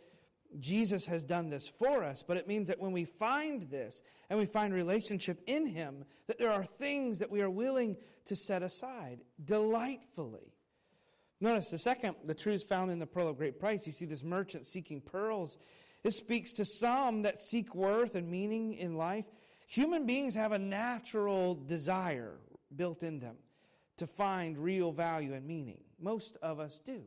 [0.60, 4.38] Jesus has done this for us, but it means that when we find this and
[4.38, 7.96] we find relationship in Him, that there are things that we are willing
[8.26, 10.52] to set aside delightfully.
[11.40, 13.86] Notice the second, the truth found in the pearl of great price.
[13.86, 15.56] You see this merchant seeking pearls.
[16.04, 19.24] This speaks to some that seek worth and meaning in life.
[19.68, 22.34] Human beings have a natural desire
[22.76, 23.36] built in them
[23.98, 25.80] to find real value and meaning.
[26.00, 27.02] Most of us do.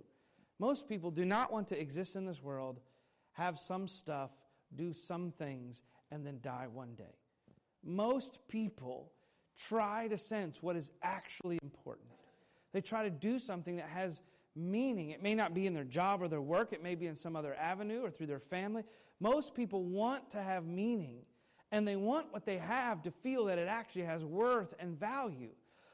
[0.59, 2.79] Most people do not want to exist in this world
[3.33, 4.29] have some stuff,
[4.75, 7.15] do some things, and then die one day.
[7.83, 9.11] Most people
[9.57, 12.09] try to sense what is actually important.
[12.73, 14.21] They try to do something that has
[14.55, 15.11] meaning.
[15.11, 17.35] It may not be in their job or their work, it may be in some
[17.35, 18.83] other avenue or through their family.
[19.19, 21.19] Most people want to have meaning,
[21.71, 25.51] and they want what they have to feel that it actually has worth and value.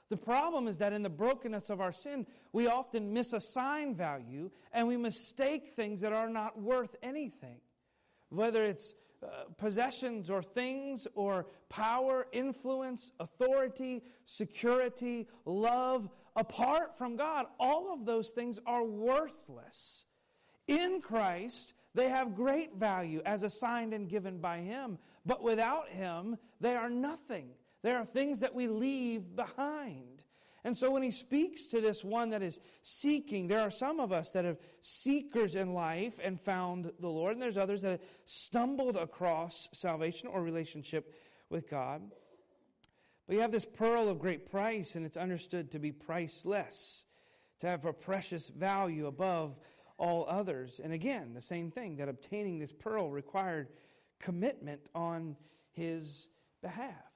[0.09, 4.87] The problem is that in the brokenness of our sin, we often misassign value and
[4.87, 7.59] we mistake things that are not worth anything.
[8.29, 17.47] Whether it's uh, possessions or things or power, influence, authority, security, love, apart from God,
[17.59, 20.05] all of those things are worthless.
[20.67, 26.37] In Christ, they have great value as assigned and given by Him, but without Him,
[26.61, 27.49] they are nothing.
[27.83, 30.23] There are things that we leave behind.
[30.63, 34.11] And so when he speaks to this one that is seeking, there are some of
[34.11, 38.01] us that have seekers in life and found the Lord, and there's others that have
[38.25, 41.13] stumbled across salvation or relationship
[41.49, 42.01] with God.
[43.27, 47.05] But you have this pearl of great price, and it's understood to be priceless,
[47.59, 49.55] to have a precious value above
[49.97, 50.81] all others.
[50.83, 53.69] And again, the same thing that obtaining this pearl required
[54.19, 55.35] commitment on
[55.71, 56.27] his
[56.61, 57.06] behalf.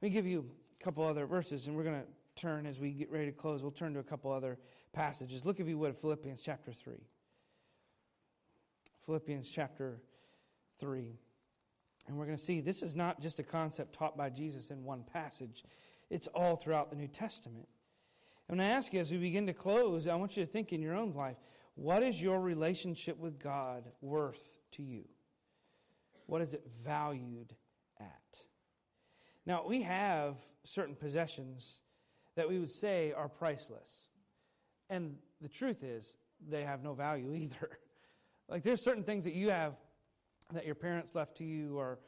[0.00, 0.46] Let me give you
[0.80, 2.06] a couple other verses, and we're going to
[2.40, 3.62] turn as we get ready to close.
[3.62, 4.58] We'll turn to a couple other
[4.92, 5.44] passages.
[5.44, 6.94] Look, if you would, at Philippians chapter 3.
[9.06, 10.00] Philippians chapter
[10.78, 11.18] 3.
[12.06, 14.84] And we're going to see this is not just a concept taught by Jesus in
[14.84, 15.64] one passage,
[16.10, 17.66] it's all throughout the New Testament.
[18.48, 20.80] And I ask you as we begin to close, I want you to think in
[20.80, 21.36] your own life
[21.74, 24.42] what is your relationship with God worth
[24.72, 25.04] to you?
[26.26, 27.54] What is it valued?
[29.48, 31.80] Now, we have certain possessions
[32.36, 34.08] that we would say are priceless.
[34.90, 36.18] And the truth is,
[36.50, 37.78] they have no value either.
[38.50, 39.72] like, there's certain things that you have
[40.52, 41.98] that your parents left to you, or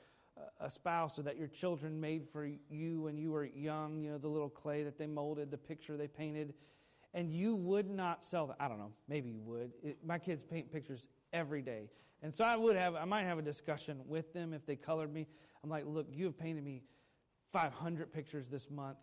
[0.60, 4.18] a spouse, or that your children made for you when you were young, you know,
[4.18, 6.52] the little clay that they molded, the picture they painted,
[7.14, 8.56] and you would not sell that.
[8.60, 9.72] I don't know, maybe you would.
[9.82, 11.88] It, my kids paint pictures every day.
[12.22, 15.12] And so I would have, I might have a discussion with them if they colored
[15.12, 15.26] me.
[15.64, 16.82] I'm like, look, you have painted me
[17.52, 18.96] 500 pictures this month.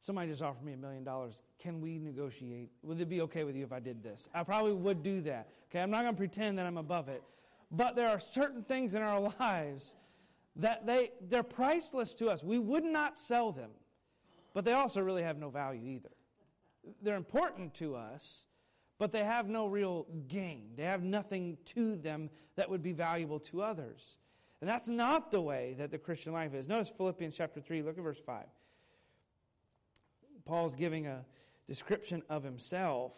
[0.00, 1.42] somebody just offered me a million dollars.
[1.58, 2.70] Can we negotiate?
[2.82, 4.28] Would it be okay with you if I did this?
[4.34, 5.48] I probably would do that.
[5.70, 7.22] Okay, I'm not going to pretend that I'm above it.
[7.70, 9.96] But there are certain things in our lives
[10.56, 12.42] that they, they're priceless to us.
[12.42, 13.70] We would not sell them,
[14.54, 16.10] but they also really have no value either.
[17.02, 18.44] They're important to us,
[18.98, 20.70] but they have no real gain.
[20.76, 24.18] They have nothing to them that would be valuable to others.
[24.66, 26.66] And that's not the way that the Christian life is.
[26.66, 28.42] Notice Philippians chapter 3, look at verse 5.
[30.44, 31.24] Paul's giving a
[31.68, 33.12] description of himself.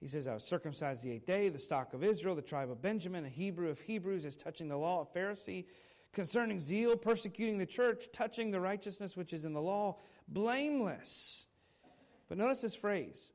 [0.00, 2.80] He says, I was circumcised the eighth day, the stock of Israel, the tribe of
[2.80, 5.66] Benjamin, a Hebrew of Hebrews, as touching the law, a Pharisee,
[6.14, 11.44] concerning zeal, persecuting the church, touching the righteousness which is in the law, blameless.
[12.30, 13.32] But notice this phrase,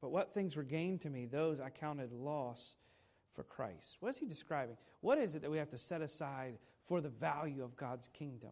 [0.00, 2.74] but what things were gained to me, those I counted loss
[3.36, 3.98] for Christ.
[4.00, 4.76] What is he describing?
[5.00, 6.58] What is it that we have to set aside
[6.88, 8.50] for the value of God's kingdom?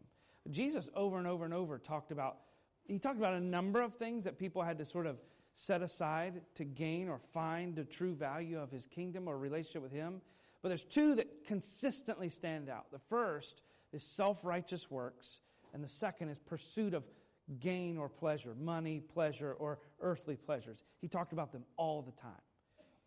[0.51, 2.39] Jesus over and over and over talked about
[2.87, 5.16] he talked about a number of things that people had to sort of
[5.57, 9.93] set aside to gain or find the true value of his kingdom or relationship with
[9.93, 10.20] him.
[10.62, 12.93] But there's two that consistently stand out.
[12.93, 13.62] The first
[13.93, 15.41] is self righteous works,
[15.74, 17.05] and the second is pursuit of
[17.61, 20.82] gain or pleasure, money, pleasure, or earthly pleasures.
[21.01, 22.32] He talked about them all the time.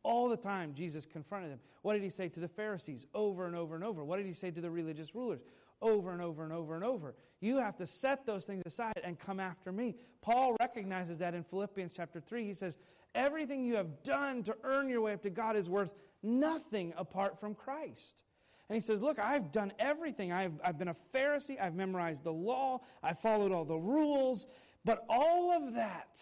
[0.03, 1.59] All the time, Jesus confronted them.
[1.81, 4.03] What did he say to the Pharisees over and over and over?
[4.03, 5.41] What did he say to the religious rulers
[5.81, 7.15] over and over and over and over?
[7.41, 9.95] You have to set those things aside and come after me.
[10.21, 12.45] Paul recognizes that in Philippians chapter 3.
[12.45, 12.77] He says,
[13.15, 15.91] Everything you have done to earn your way up to God is worth
[16.23, 18.23] nothing apart from Christ.
[18.69, 20.31] And he says, Look, I've done everything.
[20.31, 21.59] I've, I've been a Pharisee.
[21.59, 22.81] I've memorized the law.
[23.03, 24.47] I followed all the rules.
[24.85, 26.19] But all of that,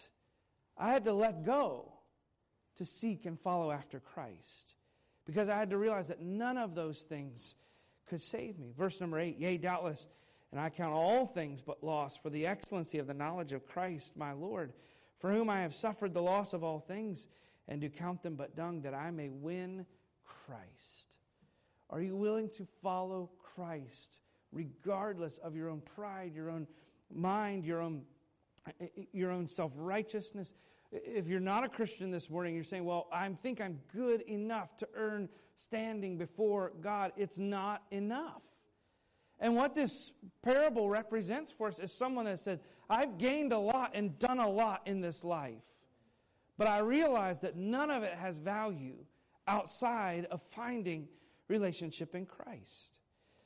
[0.76, 1.92] I had to let go
[2.78, 4.74] to seek and follow after Christ.
[5.26, 7.54] Because I had to realize that none of those things
[8.08, 8.72] could save me.
[8.76, 10.06] Verse number eight, yea, doubtless,
[10.50, 14.16] and I count all things but loss for the excellency of the knowledge of Christ
[14.16, 14.72] my Lord,
[15.18, 17.28] for whom I have suffered the loss of all things,
[17.66, 19.84] and do count them but dung, that I may win
[20.24, 21.16] Christ.
[21.90, 24.20] Are you willing to follow Christ
[24.52, 26.66] regardless of your own pride, your own
[27.14, 28.02] mind, your own,
[29.12, 30.54] your own self righteousness?
[30.90, 34.76] If you're not a Christian this morning, you're saying, Well, I think I'm good enough
[34.78, 37.12] to earn standing before God.
[37.16, 38.42] It's not enough.
[39.40, 40.12] And what this
[40.42, 42.60] parable represents for us is someone that said,
[42.90, 45.62] I've gained a lot and done a lot in this life,
[46.56, 48.96] but I realize that none of it has value
[49.46, 51.08] outside of finding
[51.48, 52.98] relationship in Christ.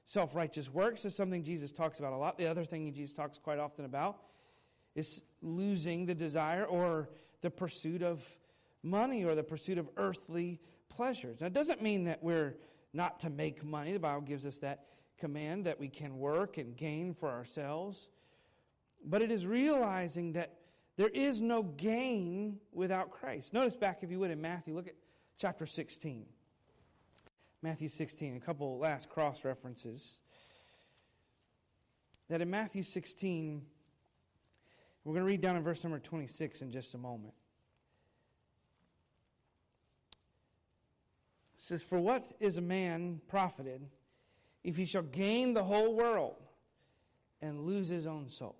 [0.04, 2.38] Self righteous works is something Jesus talks about a lot.
[2.38, 4.18] The other thing Jesus talks quite often about
[4.94, 7.08] is losing the desire or
[7.42, 8.24] the pursuit of
[8.82, 11.40] money or the pursuit of earthly pleasures.
[11.40, 12.56] Now, it doesn't mean that we're
[12.92, 13.92] not to make money.
[13.92, 14.86] The Bible gives us that
[15.18, 18.08] command that we can work and gain for ourselves.
[19.04, 20.54] But it is realizing that
[20.96, 23.52] there is no gain without Christ.
[23.52, 24.94] Notice back, if you would, in Matthew, look at
[25.38, 26.26] chapter 16.
[27.62, 30.18] Matthew 16, a couple last cross references.
[32.28, 33.62] That in Matthew 16,
[35.04, 37.34] we're going to read down in verse number 26 in just a moment.
[41.54, 43.88] It says, For what is a man profited
[44.62, 46.36] if he shall gain the whole world
[47.40, 48.56] and lose his own soul?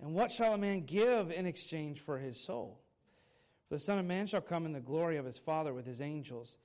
[0.00, 2.80] And what shall a man give in exchange for his soul?
[3.68, 6.00] For the Son of Man shall come in the glory of his Father with his
[6.00, 6.58] angels,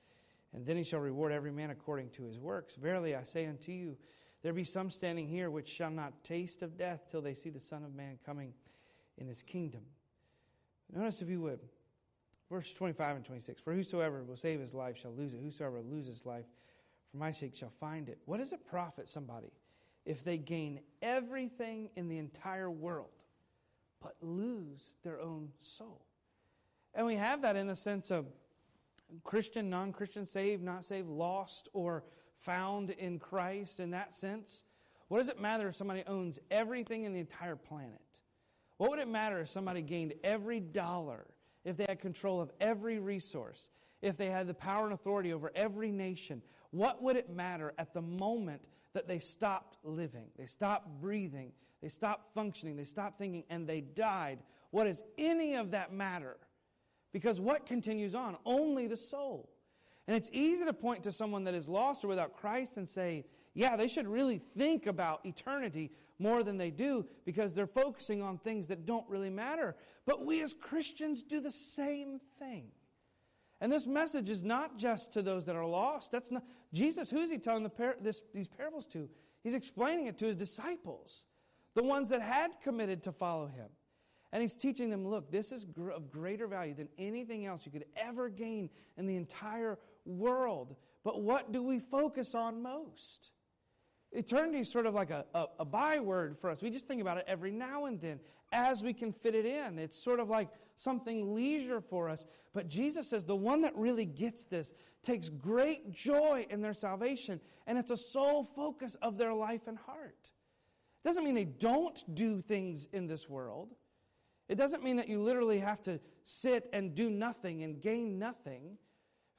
[0.52, 2.74] and then he shall reward every man according to his works.
[2.74, 3.96] Verily I say unto you,
[4.42, 7.60] there be some standing here which shall not taste of death till they see the
[7.60, 8.54] Son of Man coming
[9.18, 9.82] in his kingdom.
[10.92, 11.60] Notice, if you would,
[12.50, 16.24] verse 25 and 26 For whosoever will save his life shall lose it, whosoever loses
[16.24, 16.46] life
[17.10, 18.18] for my sake shall find it.
[18.24, 19.52] What does it profit somebody
[20.06, 23.10] if they gain everything in the entire world
[24.00, 26.00] but lose their own soul?
[26.94, 28.26] And we have that in the sense of
[29.24, 32.04] Christian, non Christian, saved, not saved, lost, or
[32.42, 34.62] found in Christ in that sense?
[35.08, 38.00] What does it matter if somebody owns everything in the entire planet?
[38.76, 41.26] What would it matter if somebody gained every dollar,
[41.64, 43.70] if they had control of every resource,
[44.02, 46.42] if they had the power and authority over every nation?
[46.70, 48.62] What would it matter at the moment
[48.92, 53.80] that they stopped living, they stopped breathing, they stopped functioning, they stopped thinking, and they
[53.80, 54.38] died?
[54.70, 56.36] What does any of that matter?
[57.12, 58.36] Because what continues on?
[58.44, 59.50] Only the soul.
[60.10, 63.24] And it's easy to point to someone that is lost or without Christ and say,
[63.54, 68.36] yeah, they should really think about eternity more than they do because they're focusing on
[68.36, 69.76] things that don't really matter.
[70.06, 72.64] But we as Christians do the same thing.
[73.60, 76.10] And this message is not just to those that are lost.
[76.10, 76.42] That's not
[76.74, 77.08] Jesus.
[77.08, 79.08] Who is he telling the par- this, these parables to?
[79.44, 81.26] He's explaining it to his disciples,
[81.76, 83.68] the ones that had committed to follow him.
[84.32, 87.72] And he's teaching them look, this is gr- of greater value than anything else you
[87.72, 89.78] could ever gain in the entire
[90.18, 90.76] world.
[91.04, 93.30] But what do we focus on most?
[94.12, 96.60] Eternity is sort of like a, a, a, byword for us.
[96.60, 98.18] We just think about it every now and then
[98.52, 99.78] as we can fit it in.
[99.78, 102.26] It's sort of like something leisure for us.
[102.52, 104.72] But Jesus says the one that really gets this
[105.04, 109.78] takes great joy in their salvation, and it's a sole focus of their life and
[109.78, 110.32] heart.
[111.04, 113.68] It doesn't mean they don't do things in this world.
[114.48, 118.76] It doesn't mean that you literally have to sit and do nothing and gain nothing.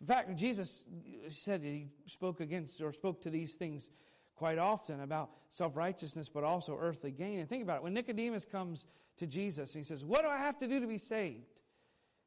[0.02, 0.84] In fact, Jesus
[1.30, 3.92] said he spoke against or spoke to these things
[4.36, 7.40] quite often about self righteousness, but also earthly gain.
[7.40, 7.84] And think about it.
[7.84, 8.88] When Nicodemus comes
[9.18, 11.46] to Jesus, he says, What do I have to do to be saved?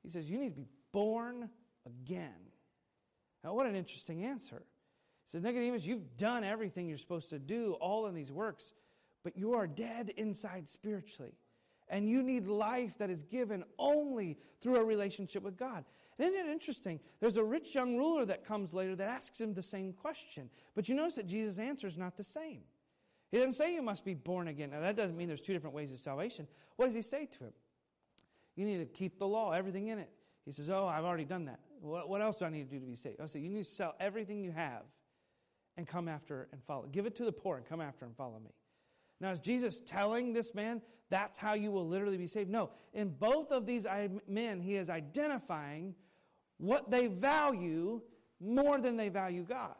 [0.04, 1.50] He says, You need to be born
[1.84, 2.30] again.
[3.42, 4.62] Now, what an interesting answer.
[5.26, 8.72] He says, Nicodemus, you've done everything you're supposed to do, all in these works,
[9.24, 11.32] but you are dead inside spiritually.
[11.88, 15.84] And you need life that is given only through a relationship with God.
[16.18, 17.00] Isn't it interesting?
[17.20, 20.48] There's a rich young ruler that comes later that asks him the same question.
[20.74, 22.60] But you notice that Jesus' answer is not the same.
[23.32, 24.70] He doesn't say you must be born again.
[24.70, 26.46] Now, that doesn't mean there's two different ways of salvation.
[26.76, 27.52] What does he say to him?
[28.54, 30.10] You need to keep the law, everything in it.
[30.44, 31.58] He says, Oh, I've already done that.
[31.80, 33.20] What, what else do I need to do to be saved?
[33.20, 34.82] I say, You need to sell everything you have
[35.76, 36.86] and come after and follow.
[36.92, 38.52] Give it to the poor and come after and follow me.
[39.20, 42.50] Now, is Jesus telling this man that's how you will literally be saved?
[42.50, 42.70] No.
[42.92, 43.86] In both of these
[44.28, 45.94] men, he is identifying
[46.64, 48.00] what they value
[48.40, 49.76] more than they value God.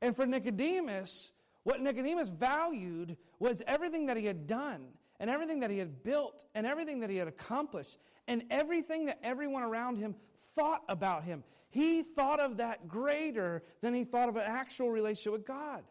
[0.00, 1.32] And for Nicodemus,
[1.64, 4.86] what Nicodemus valued was everything that he had done
[5.20, 7.98] and everything that he had built and everything that he had accomplished
[8.28, 10.14] and everything that everyone around him
[10.54, 11.44] thought about him.
[11.68, 15.82] He thought of that greater than he thought of an actual relationship with God.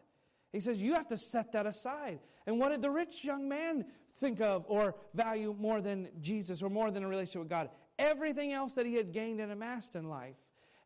[0.52, 2.18] He says, You have to set that aside.
[2.46, 3.84] And what did the rich young man
[4.20, 7.70] think of or value more than Jesus or more than a relationship with God?
[7.98, 10.36] Everything else that he had gained and amassed in life.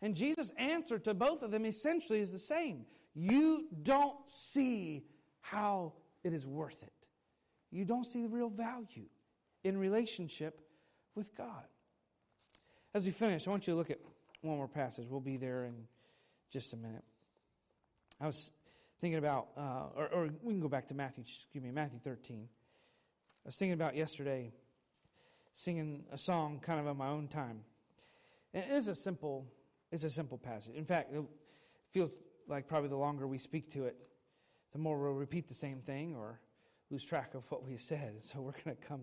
[0.03, 2.87] And Jesus' answer to both of them essentially is the same.
[3.15, 5.05] You don't see
[5.41, 5.95] how
[6.25, 6.93] it is worth it.
[7.71, 9.07] You don't see the real value
[9.65, 10.61] in relationship
[11.15, 11.65] with God.
[12.95, 13.99] As we finish, I want you to look at
[14.43, 15.07] one more passage.
[15.09, 15.75] We'll be there in
[16.51, 17.05] just a minute.
[18.21, 18.51] I was
[19.01, 22.49] thinking about, uh, or, or, we can go back to Matthew, excuse me, Matthew 13.
[23.45, 24.53] I was thinking about yesterday
[25.61, 27.61] singing a song kind of on my own time.
[28.55, 29.47] And it is a simple,
[29.93, 30.75] it's a simple passage.
[30.75, 31.23] In fact, it
[31.93, 32.13] feels
[32.49, 33.97] like probably the longer we speak to it,
[34.73, 36.41] the more we'll repeat the same thing or
[36.91, 38.15] lose track of what we said.
[38.23, 39.03] So we're going to come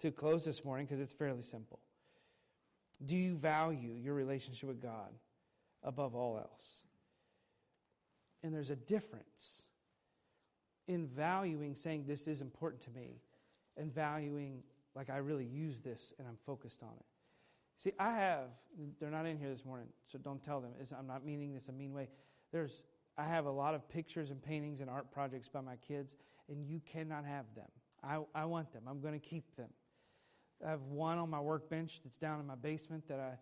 [0.00, 1.80] to close this morning because it's fairly simple.
[3.04, 5.10] Do you value your relationship with God
[5.82, 6.82] above all else?
[8.42, 9.62] And there's a difference
[10.86, 13.20] in valuing saying this is important to me
[13.76, 14.62] and valuing
[14.94, 17.06] like I really use this and I'm focused on it.
[17.82, 18.48] See, I have,
[19.00, 20.72] they're not in here this morning, so don't tell them.
[20.80, 22.08] It's, I'm not meaning this a mean way.
[22.52, 22.82] There's,
[23.16, 26.14] I have a lot of pictures and paintings and art projects by my kids,
[26.50, 27.68] and you cannot have them.
[28.02, 28.82] I, I want them.
[28.88, 29.70] I'm going to keep them.
[30.66, 33.38] I have one on my workbench that's down in my basement that I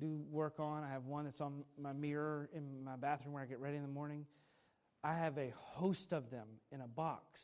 [0.00, 0.84] do work on.
[0.84, 3.82] I have one that's on my mirror in my bathroom where I get ready in
[3.82, 4.24] the morning.
[5.04, 7.40] I have a host of them in a box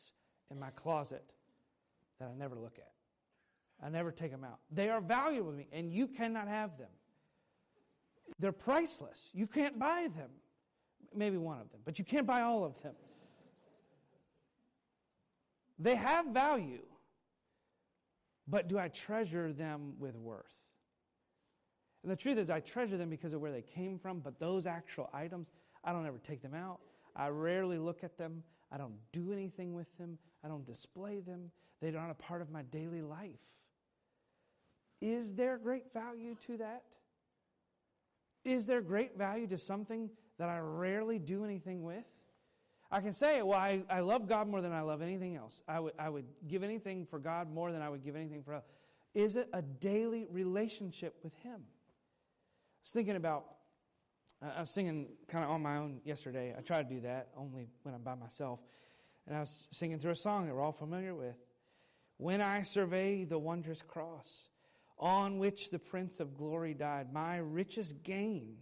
[0.49, 1.23] in my closet
[2.19, 2.91] that I never look at.
[3.83, 4.59] I never take them out.
[4.71, 6.89] They are valuable to me, and you cannot have them.
[8.39, 9.29] They're priceless.
[9.33, 10.29] You can't buy them.
[11.15, 12.93] Maybe one of them, but you can't buy all of them.
[15.79, 16.83] They have value,
[18.47, 20.45] but do I treasure them with worth?
[22.03, 24.67] And the truth is, I treasure them because of where they came from, but those
[24.67, 25.47] actual items,
[25.83, 26.79] I don't ever take them out.
[27.15, 28.43] I rarely look at them.
[28.71, 30.17] I don't do anything with them.
[30.43, 31.51] I don't display them.
[31.81, 33.39] They're not a part of my daily life.
[35.01, 36.83] Is there great value to that?
[38.45, 42.05] Is there great value to something that I rarely do anything with?
[42.91, 45.61] I can say, well, I, I love God more than I love anything else.
[45.67, 48.55] I would, I would give anything for God more than I would give anything for
[48.55, 48.65] else.
[49.13, 51.59] Is it a daily relationship with Him?
[51.59, 53.45] I was thinking about
[54.41, 56.55] I was singing kind of on my own yesterday.
[56.57, 58.61] I try to do that only when I'm by myself.
[59.27, 61.35] And I was singing through a song that we're all familiar with.
[62.17, 64.49] When I survey the wondrous cross
[64.99, 68.57] on which the Prince of Glory died, my richest gain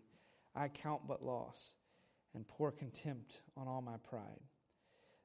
[0.56, 1.74] I count but loss
[2.34, 4.42] and pour contempt on all my pride.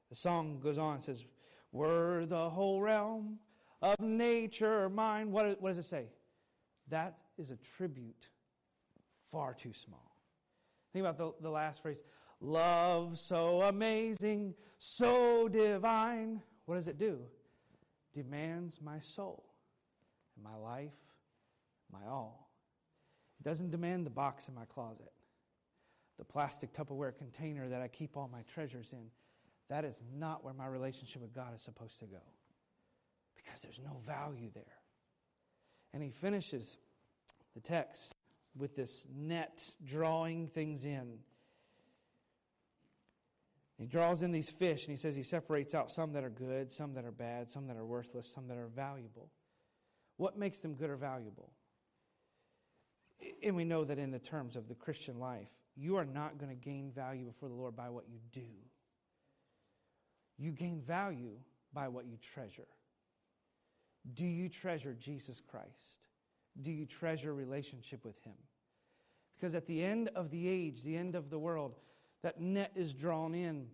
[0.09, 1.23] The song goes on and says,
[1.71, 3.39] Were the whole realm
[3.83, 5.31] of nature mine.
[5.31, 6.05] What, what does it say?
[6.89, 8.29] That is a tribute
[9.31, 10.15] far too small.
[10.93, 12.03] Think about the, the last phrase
[12.39, 16.41] love so amazing, so divine.
[16.65, 17.19] What does it do?
[18.13, 19.43] Demands my soul.
[20.35, 20.93] And my life,
[21.91, 22.49] my all.
[23.39, 25.11] It doesn't demand the box in my closet,
[26.17, 29.05] the plastic Tupperware container that I keep all my treasures in.
[29.69, 32.21] That is not where my relationship with God is supposed to go
[33.35, 34.63] because there's no value there.
[35.93, 36.77] And he finishes
[37.53, 38.15] the text
[38.57, 41.19] with this net drawing things in.
[43.77, 46.71] He draws in these fish and he says he separates out some that are good,
[46.71, 49.29] some that are bad, some that are worthless, some that are valuable.
[50.17, 51.51] What makes them good or valuable?
[53.43, 56.49] And we know that in the terms of the Christian life, you are not going
[56.49, 58.47] to gain value before the Lord by what you do.
[60.37, 61.37] You gain value
[61.73, 62.67] by what you treasure.
[64.13, 66.07] Do you treasure Jesus Christ?
[66.61, 68.33] Do you treasure relationship with Him?
[69.35, 71.75] Because at the end of the age, the end of the world,
[72.21, 73.67] that net is drawn in,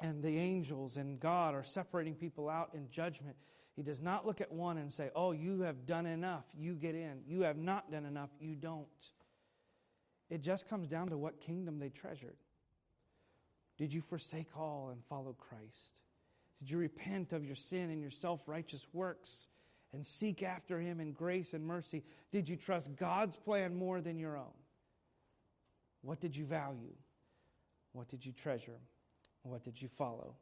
[0.00, 3.36] and the angels and God are separating people out in judgment.
[3.76, 6.94] He does not look at one and say, Oh, you have done enough, you get
[6.94, 7.20] in.
[7.28, 8.86] You have not done enough, you don't.
[10.30, 12.36] It just comes down to what kingdom they treasured.
[13.76, 15.92] Did you forsake all and follow Christ?
[16.58, 19.48] Did you repent of your sin and your self righteous works
[19.92, 22.02] and seek after Him in grace and mercy?
[22.32, 24.54] Did you trust God's plan more than your own?
[26.00, 26.94] What did you value?
[27.92, 28.80] What did you treasure?
[29.42, 30.34] What did you follow?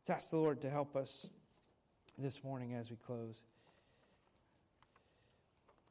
[0.00, 1.28] Let's ask the Lord to help us
[2.18, 3.36] this morning as we close.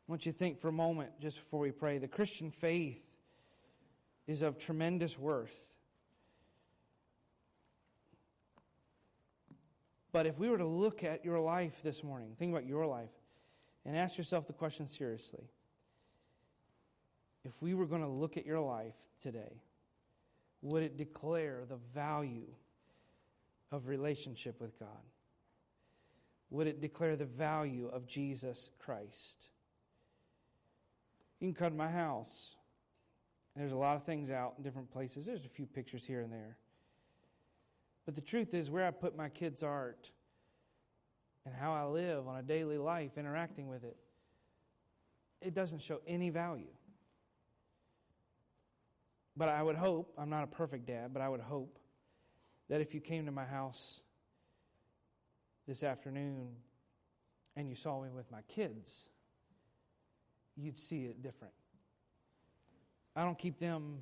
[0.07, 1.97] I want you to think for a moment, just before we pray.
[1.97, 3.01] The Christian faith
[4.27, 5.55] is of tremendous worth.
[10.11, 13.09] But if we were to look at your life this morning, think about your life,
[13.85, 15.43] and ask yourself the question seriously.
[17.43, 19.61] If we were going to look at your life today,
[20.61, 22.47] would it declare the value
[23.71, 24.89] of relationship with God?
[26.53, 29.47] Would it declare the value of Jesus Christ?
[31.39, 32.55] You can come to my house.
[33.55, 35.25] There's a lot of things out in different places.
[35.25, 36.55] There's a few pictures here and there.
[38.05, 40.11] But the truth is, where I put my kids' art
[41.47, 43.97] and how I live on a daily life interacting with it,
[45.41, 46.71] it doesn't show any value.
[49.35, 51.79] But I would hope, I'm not a perfect dad, but I would hope
[52.69, 54.01] that if you came to my house
[55.67, 56.49] this afternoon
[57.55, 59.09] and you saw me with my kids,
[60.55, 61.53] you'd see it different.
[63.15, 63.99] I don't keep them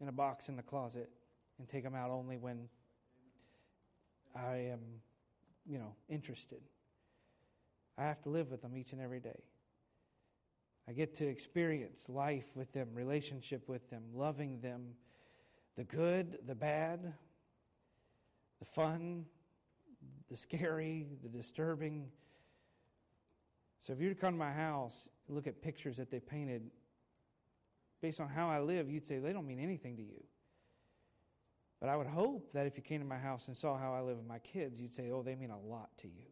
[0.00, 1.10] in a box in the closet
[1.58, 2.68] and take them out only when
[4.34, 4.80] I am,
[5.66, 6.60] you know, interested.
[7.98, 9.42] I have to live with them each and every day.
[10.88, 14.94] I get to experience life with them, relationship with them, loving them,
[15.76, 17.12] the good, the bad,
[18.58, 19.26] the fun,
[20.30, 22.08] the scary, the disturbing.
[23.80, 26.20] So if you were to come to my house, and look at pictures that they
[26.20, 26.62] painted,
[28.00, 30.22] based on how I live, you'd say they don't mean anything to you.
[31.80, 34.00] But I would hope that if you came to my house and saw how I
[34.00, 36.26] live with my kids, you'd say, oh, they mean a lot to you.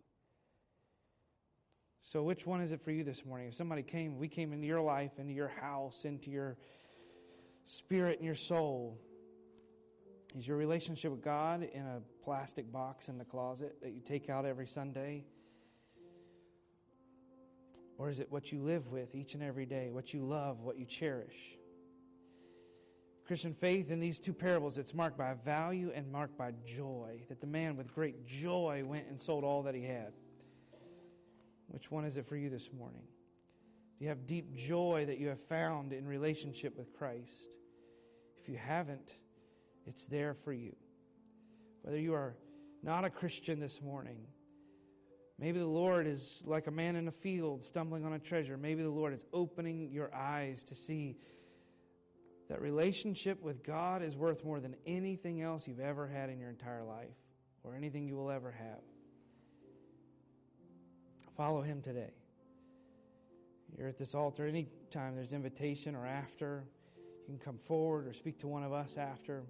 [2.13, 3.49] So, which one is it for you this morning?
[3.49, 6.57] If somebody came, we came into your life, into your house, into your
[7.67, 8.99] spirit and your soul,
[10.37, 14.29] is your relationship with God in a plastic box in the closet that you take
[14.29, 15.25] out every Sunday?
[17.97, 20.79] Or is it what you live with each and every day, what you love, what
[20.79, 21.59] you cherish?
[23.27, 27.21] Christian faith in these two parables, it's marked by value and marked by joy.
[27.29, 30.13] That the man with great joy went and sold all that he had.
[31.67, 33.03] Which one is it for you this morning?
[33.99, 37.49] Do you have deep joy that you have found in relationship with Christ?
[38.39, 39.13] If you haven't,
[39.89, 40.75] it's there for you.
[41.83, 42.37] Whether you are
[42.83, 44.19] not a Christian this morning,
[45.39, 48.57] maybe the Lord is like a man in a field stumbling on a treasure.
[48.57, 51.17] Maybe the Lord is opening your eyes to see
[52.49, 56.49] that relationship with God is worth more than anything else you've ever had in your
[56.49, 57.17] entire life
[57.63, 58.81] or anything you will ever have.
[61.37, 62.13] Follow Him today.
[63.77, 66.65] You're at this altar anytime there's invitation or after.
[66.97, 69.45] You can come forward or speak to one of us after.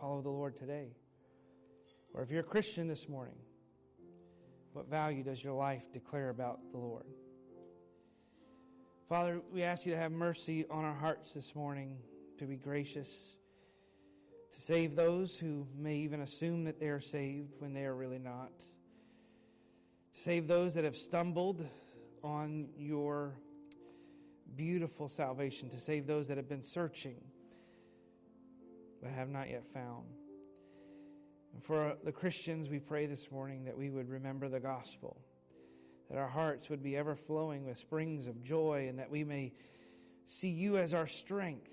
[0.00, 0.88] Follow the Lord today.
[2.12, 3.36] Or if you're a Christian this morning,
[4.72, 7.06] what value does your life declare about the Lord?
[9.08, 11.96] Father, we ask you to have mercy on our hearts this morning,
[12.38, 13.36] to be gracious,
[14.54, 18.18] to save those who may even assume that they are saved when they are really
[18.18, 18.52] not,
[20.14, 21.66] to save those that have stumbled
[22.22, 23.34] on your
[24.56, 27.20] beautiful salvation, to save those that have been searching
[29.04, 30.06] but have not yet found.
[31.52, 35.18] And for the Christians, we pray this morning that we would remember the gospel
[36.10, 39.52] that our hearts would be ever flowing with springs of joy, and that we may
[40.26, 41.70] see you as our strength.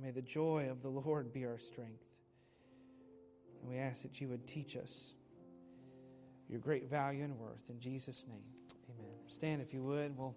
[0.00, 2.02] May the joy of the Lord be our strength.
[3.60, 5.04] And we ask that you would teach us
[6.48, 7.62] your great value and worth.
[7.68, 8.42] In Jesus' name,
[8.90, 9.14] amen.
[9.28, 10.16] Stand if you would.
[10.16, 10.36] We'll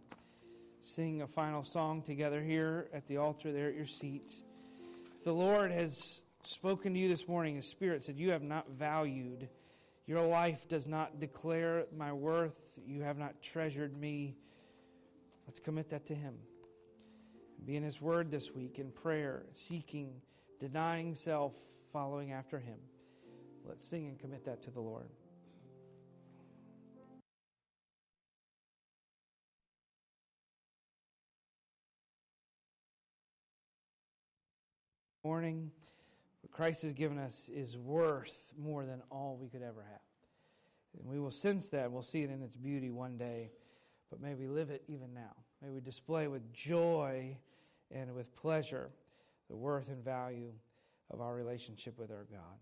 [0.82, 4.32] sing a final song together here at the altar there at your seat.
[5.18, 8.70] If the Lord has spoken to you this morning, His Spirit said, You have not
[8.70, 9.50] valued,
[10.06, 12.54] your life does not declare my worth,
[12.86, 14.36] you have not treasured me.
[15.48, 16.36] Let's commit that to Him.
[17.66, 20.22] Be in His Word this week in prayer, seeking,
[20.60, 21.54] denying self,
[21.92, 22.78] following after Him.
[23.66, 25.10] Let's sing and commit that to the Lord.
[35.28, 35.70] Morning,
[36.42, 40.00] what Christ has given us is worth more than all we could ever have.
[40.98, 41.92] And we will sense that.
[41.92, 43.52] We'll see it in its beauty one day.
[44.10, 45.36] But may we live it even now.
[45.62, 47.36] May we display with joy
[47.92, 48.90] and with pleasure
[49.50, 50.54] the worth and value
[51.12, 52.58] of our relationship with our God.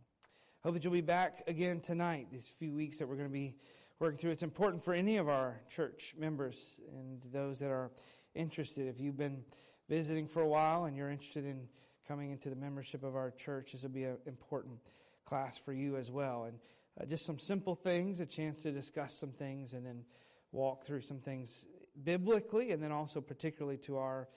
[0.63, 3.55] Hope that you'll be back again tonight, these few weeks that we're going to be
[3.99, 4.31] working through.
[4.31, 7.91] It's important for any of our church members and those that are
[8.33, 8.87] interested.
[8.87, 9.43] If you've been
[9.87, 11.67] visiting for a while and you're interested in
[12.07, 14.77] coming into the membership of our church, this will be an important
[15.25, 16.45] class for you as well.
[16.45, 16.57] And
[16.99, 20.03] uh, just some simple things, a chance to discuss some things, and then
[20.51, 21.65] walk through some things
[22.03, 24.27] biblically, and then also particularly to our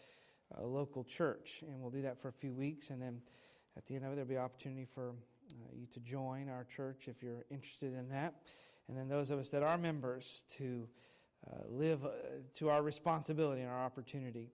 [0.57, 1.63] uh, local church.
[1.63, 3.21] And we'll do that for a few weeks, and then
[3.77, 7.05] at the end of it, there'll be opportunity for uh, you to join our church
[7.07, 8.35] if you're interested in that.
[8.89, 10.89] And then those of us that are members to
[11.47, 12.09] uh, live uh,
[12.57, 14.51] to our responsibility and our opportunity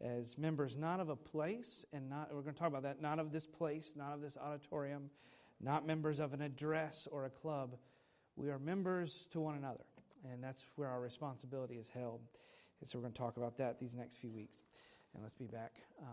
[0.00, 3.18] as members, not of a place, and not, we're going to talk about that, not
[3.18, 5.10] of this place, not of this auditorium,
[5.60, 7.76] not members of an address or a club.
[8.36, 9.84] We are members to one another,
[10.30, 12.20] and that's where our responsibility is held.
[12.80, 14.58] And so we're going to talk about that these next few weeks.
[15.14, 15.76] And let's be back.
[16.02, 16.06] Uh,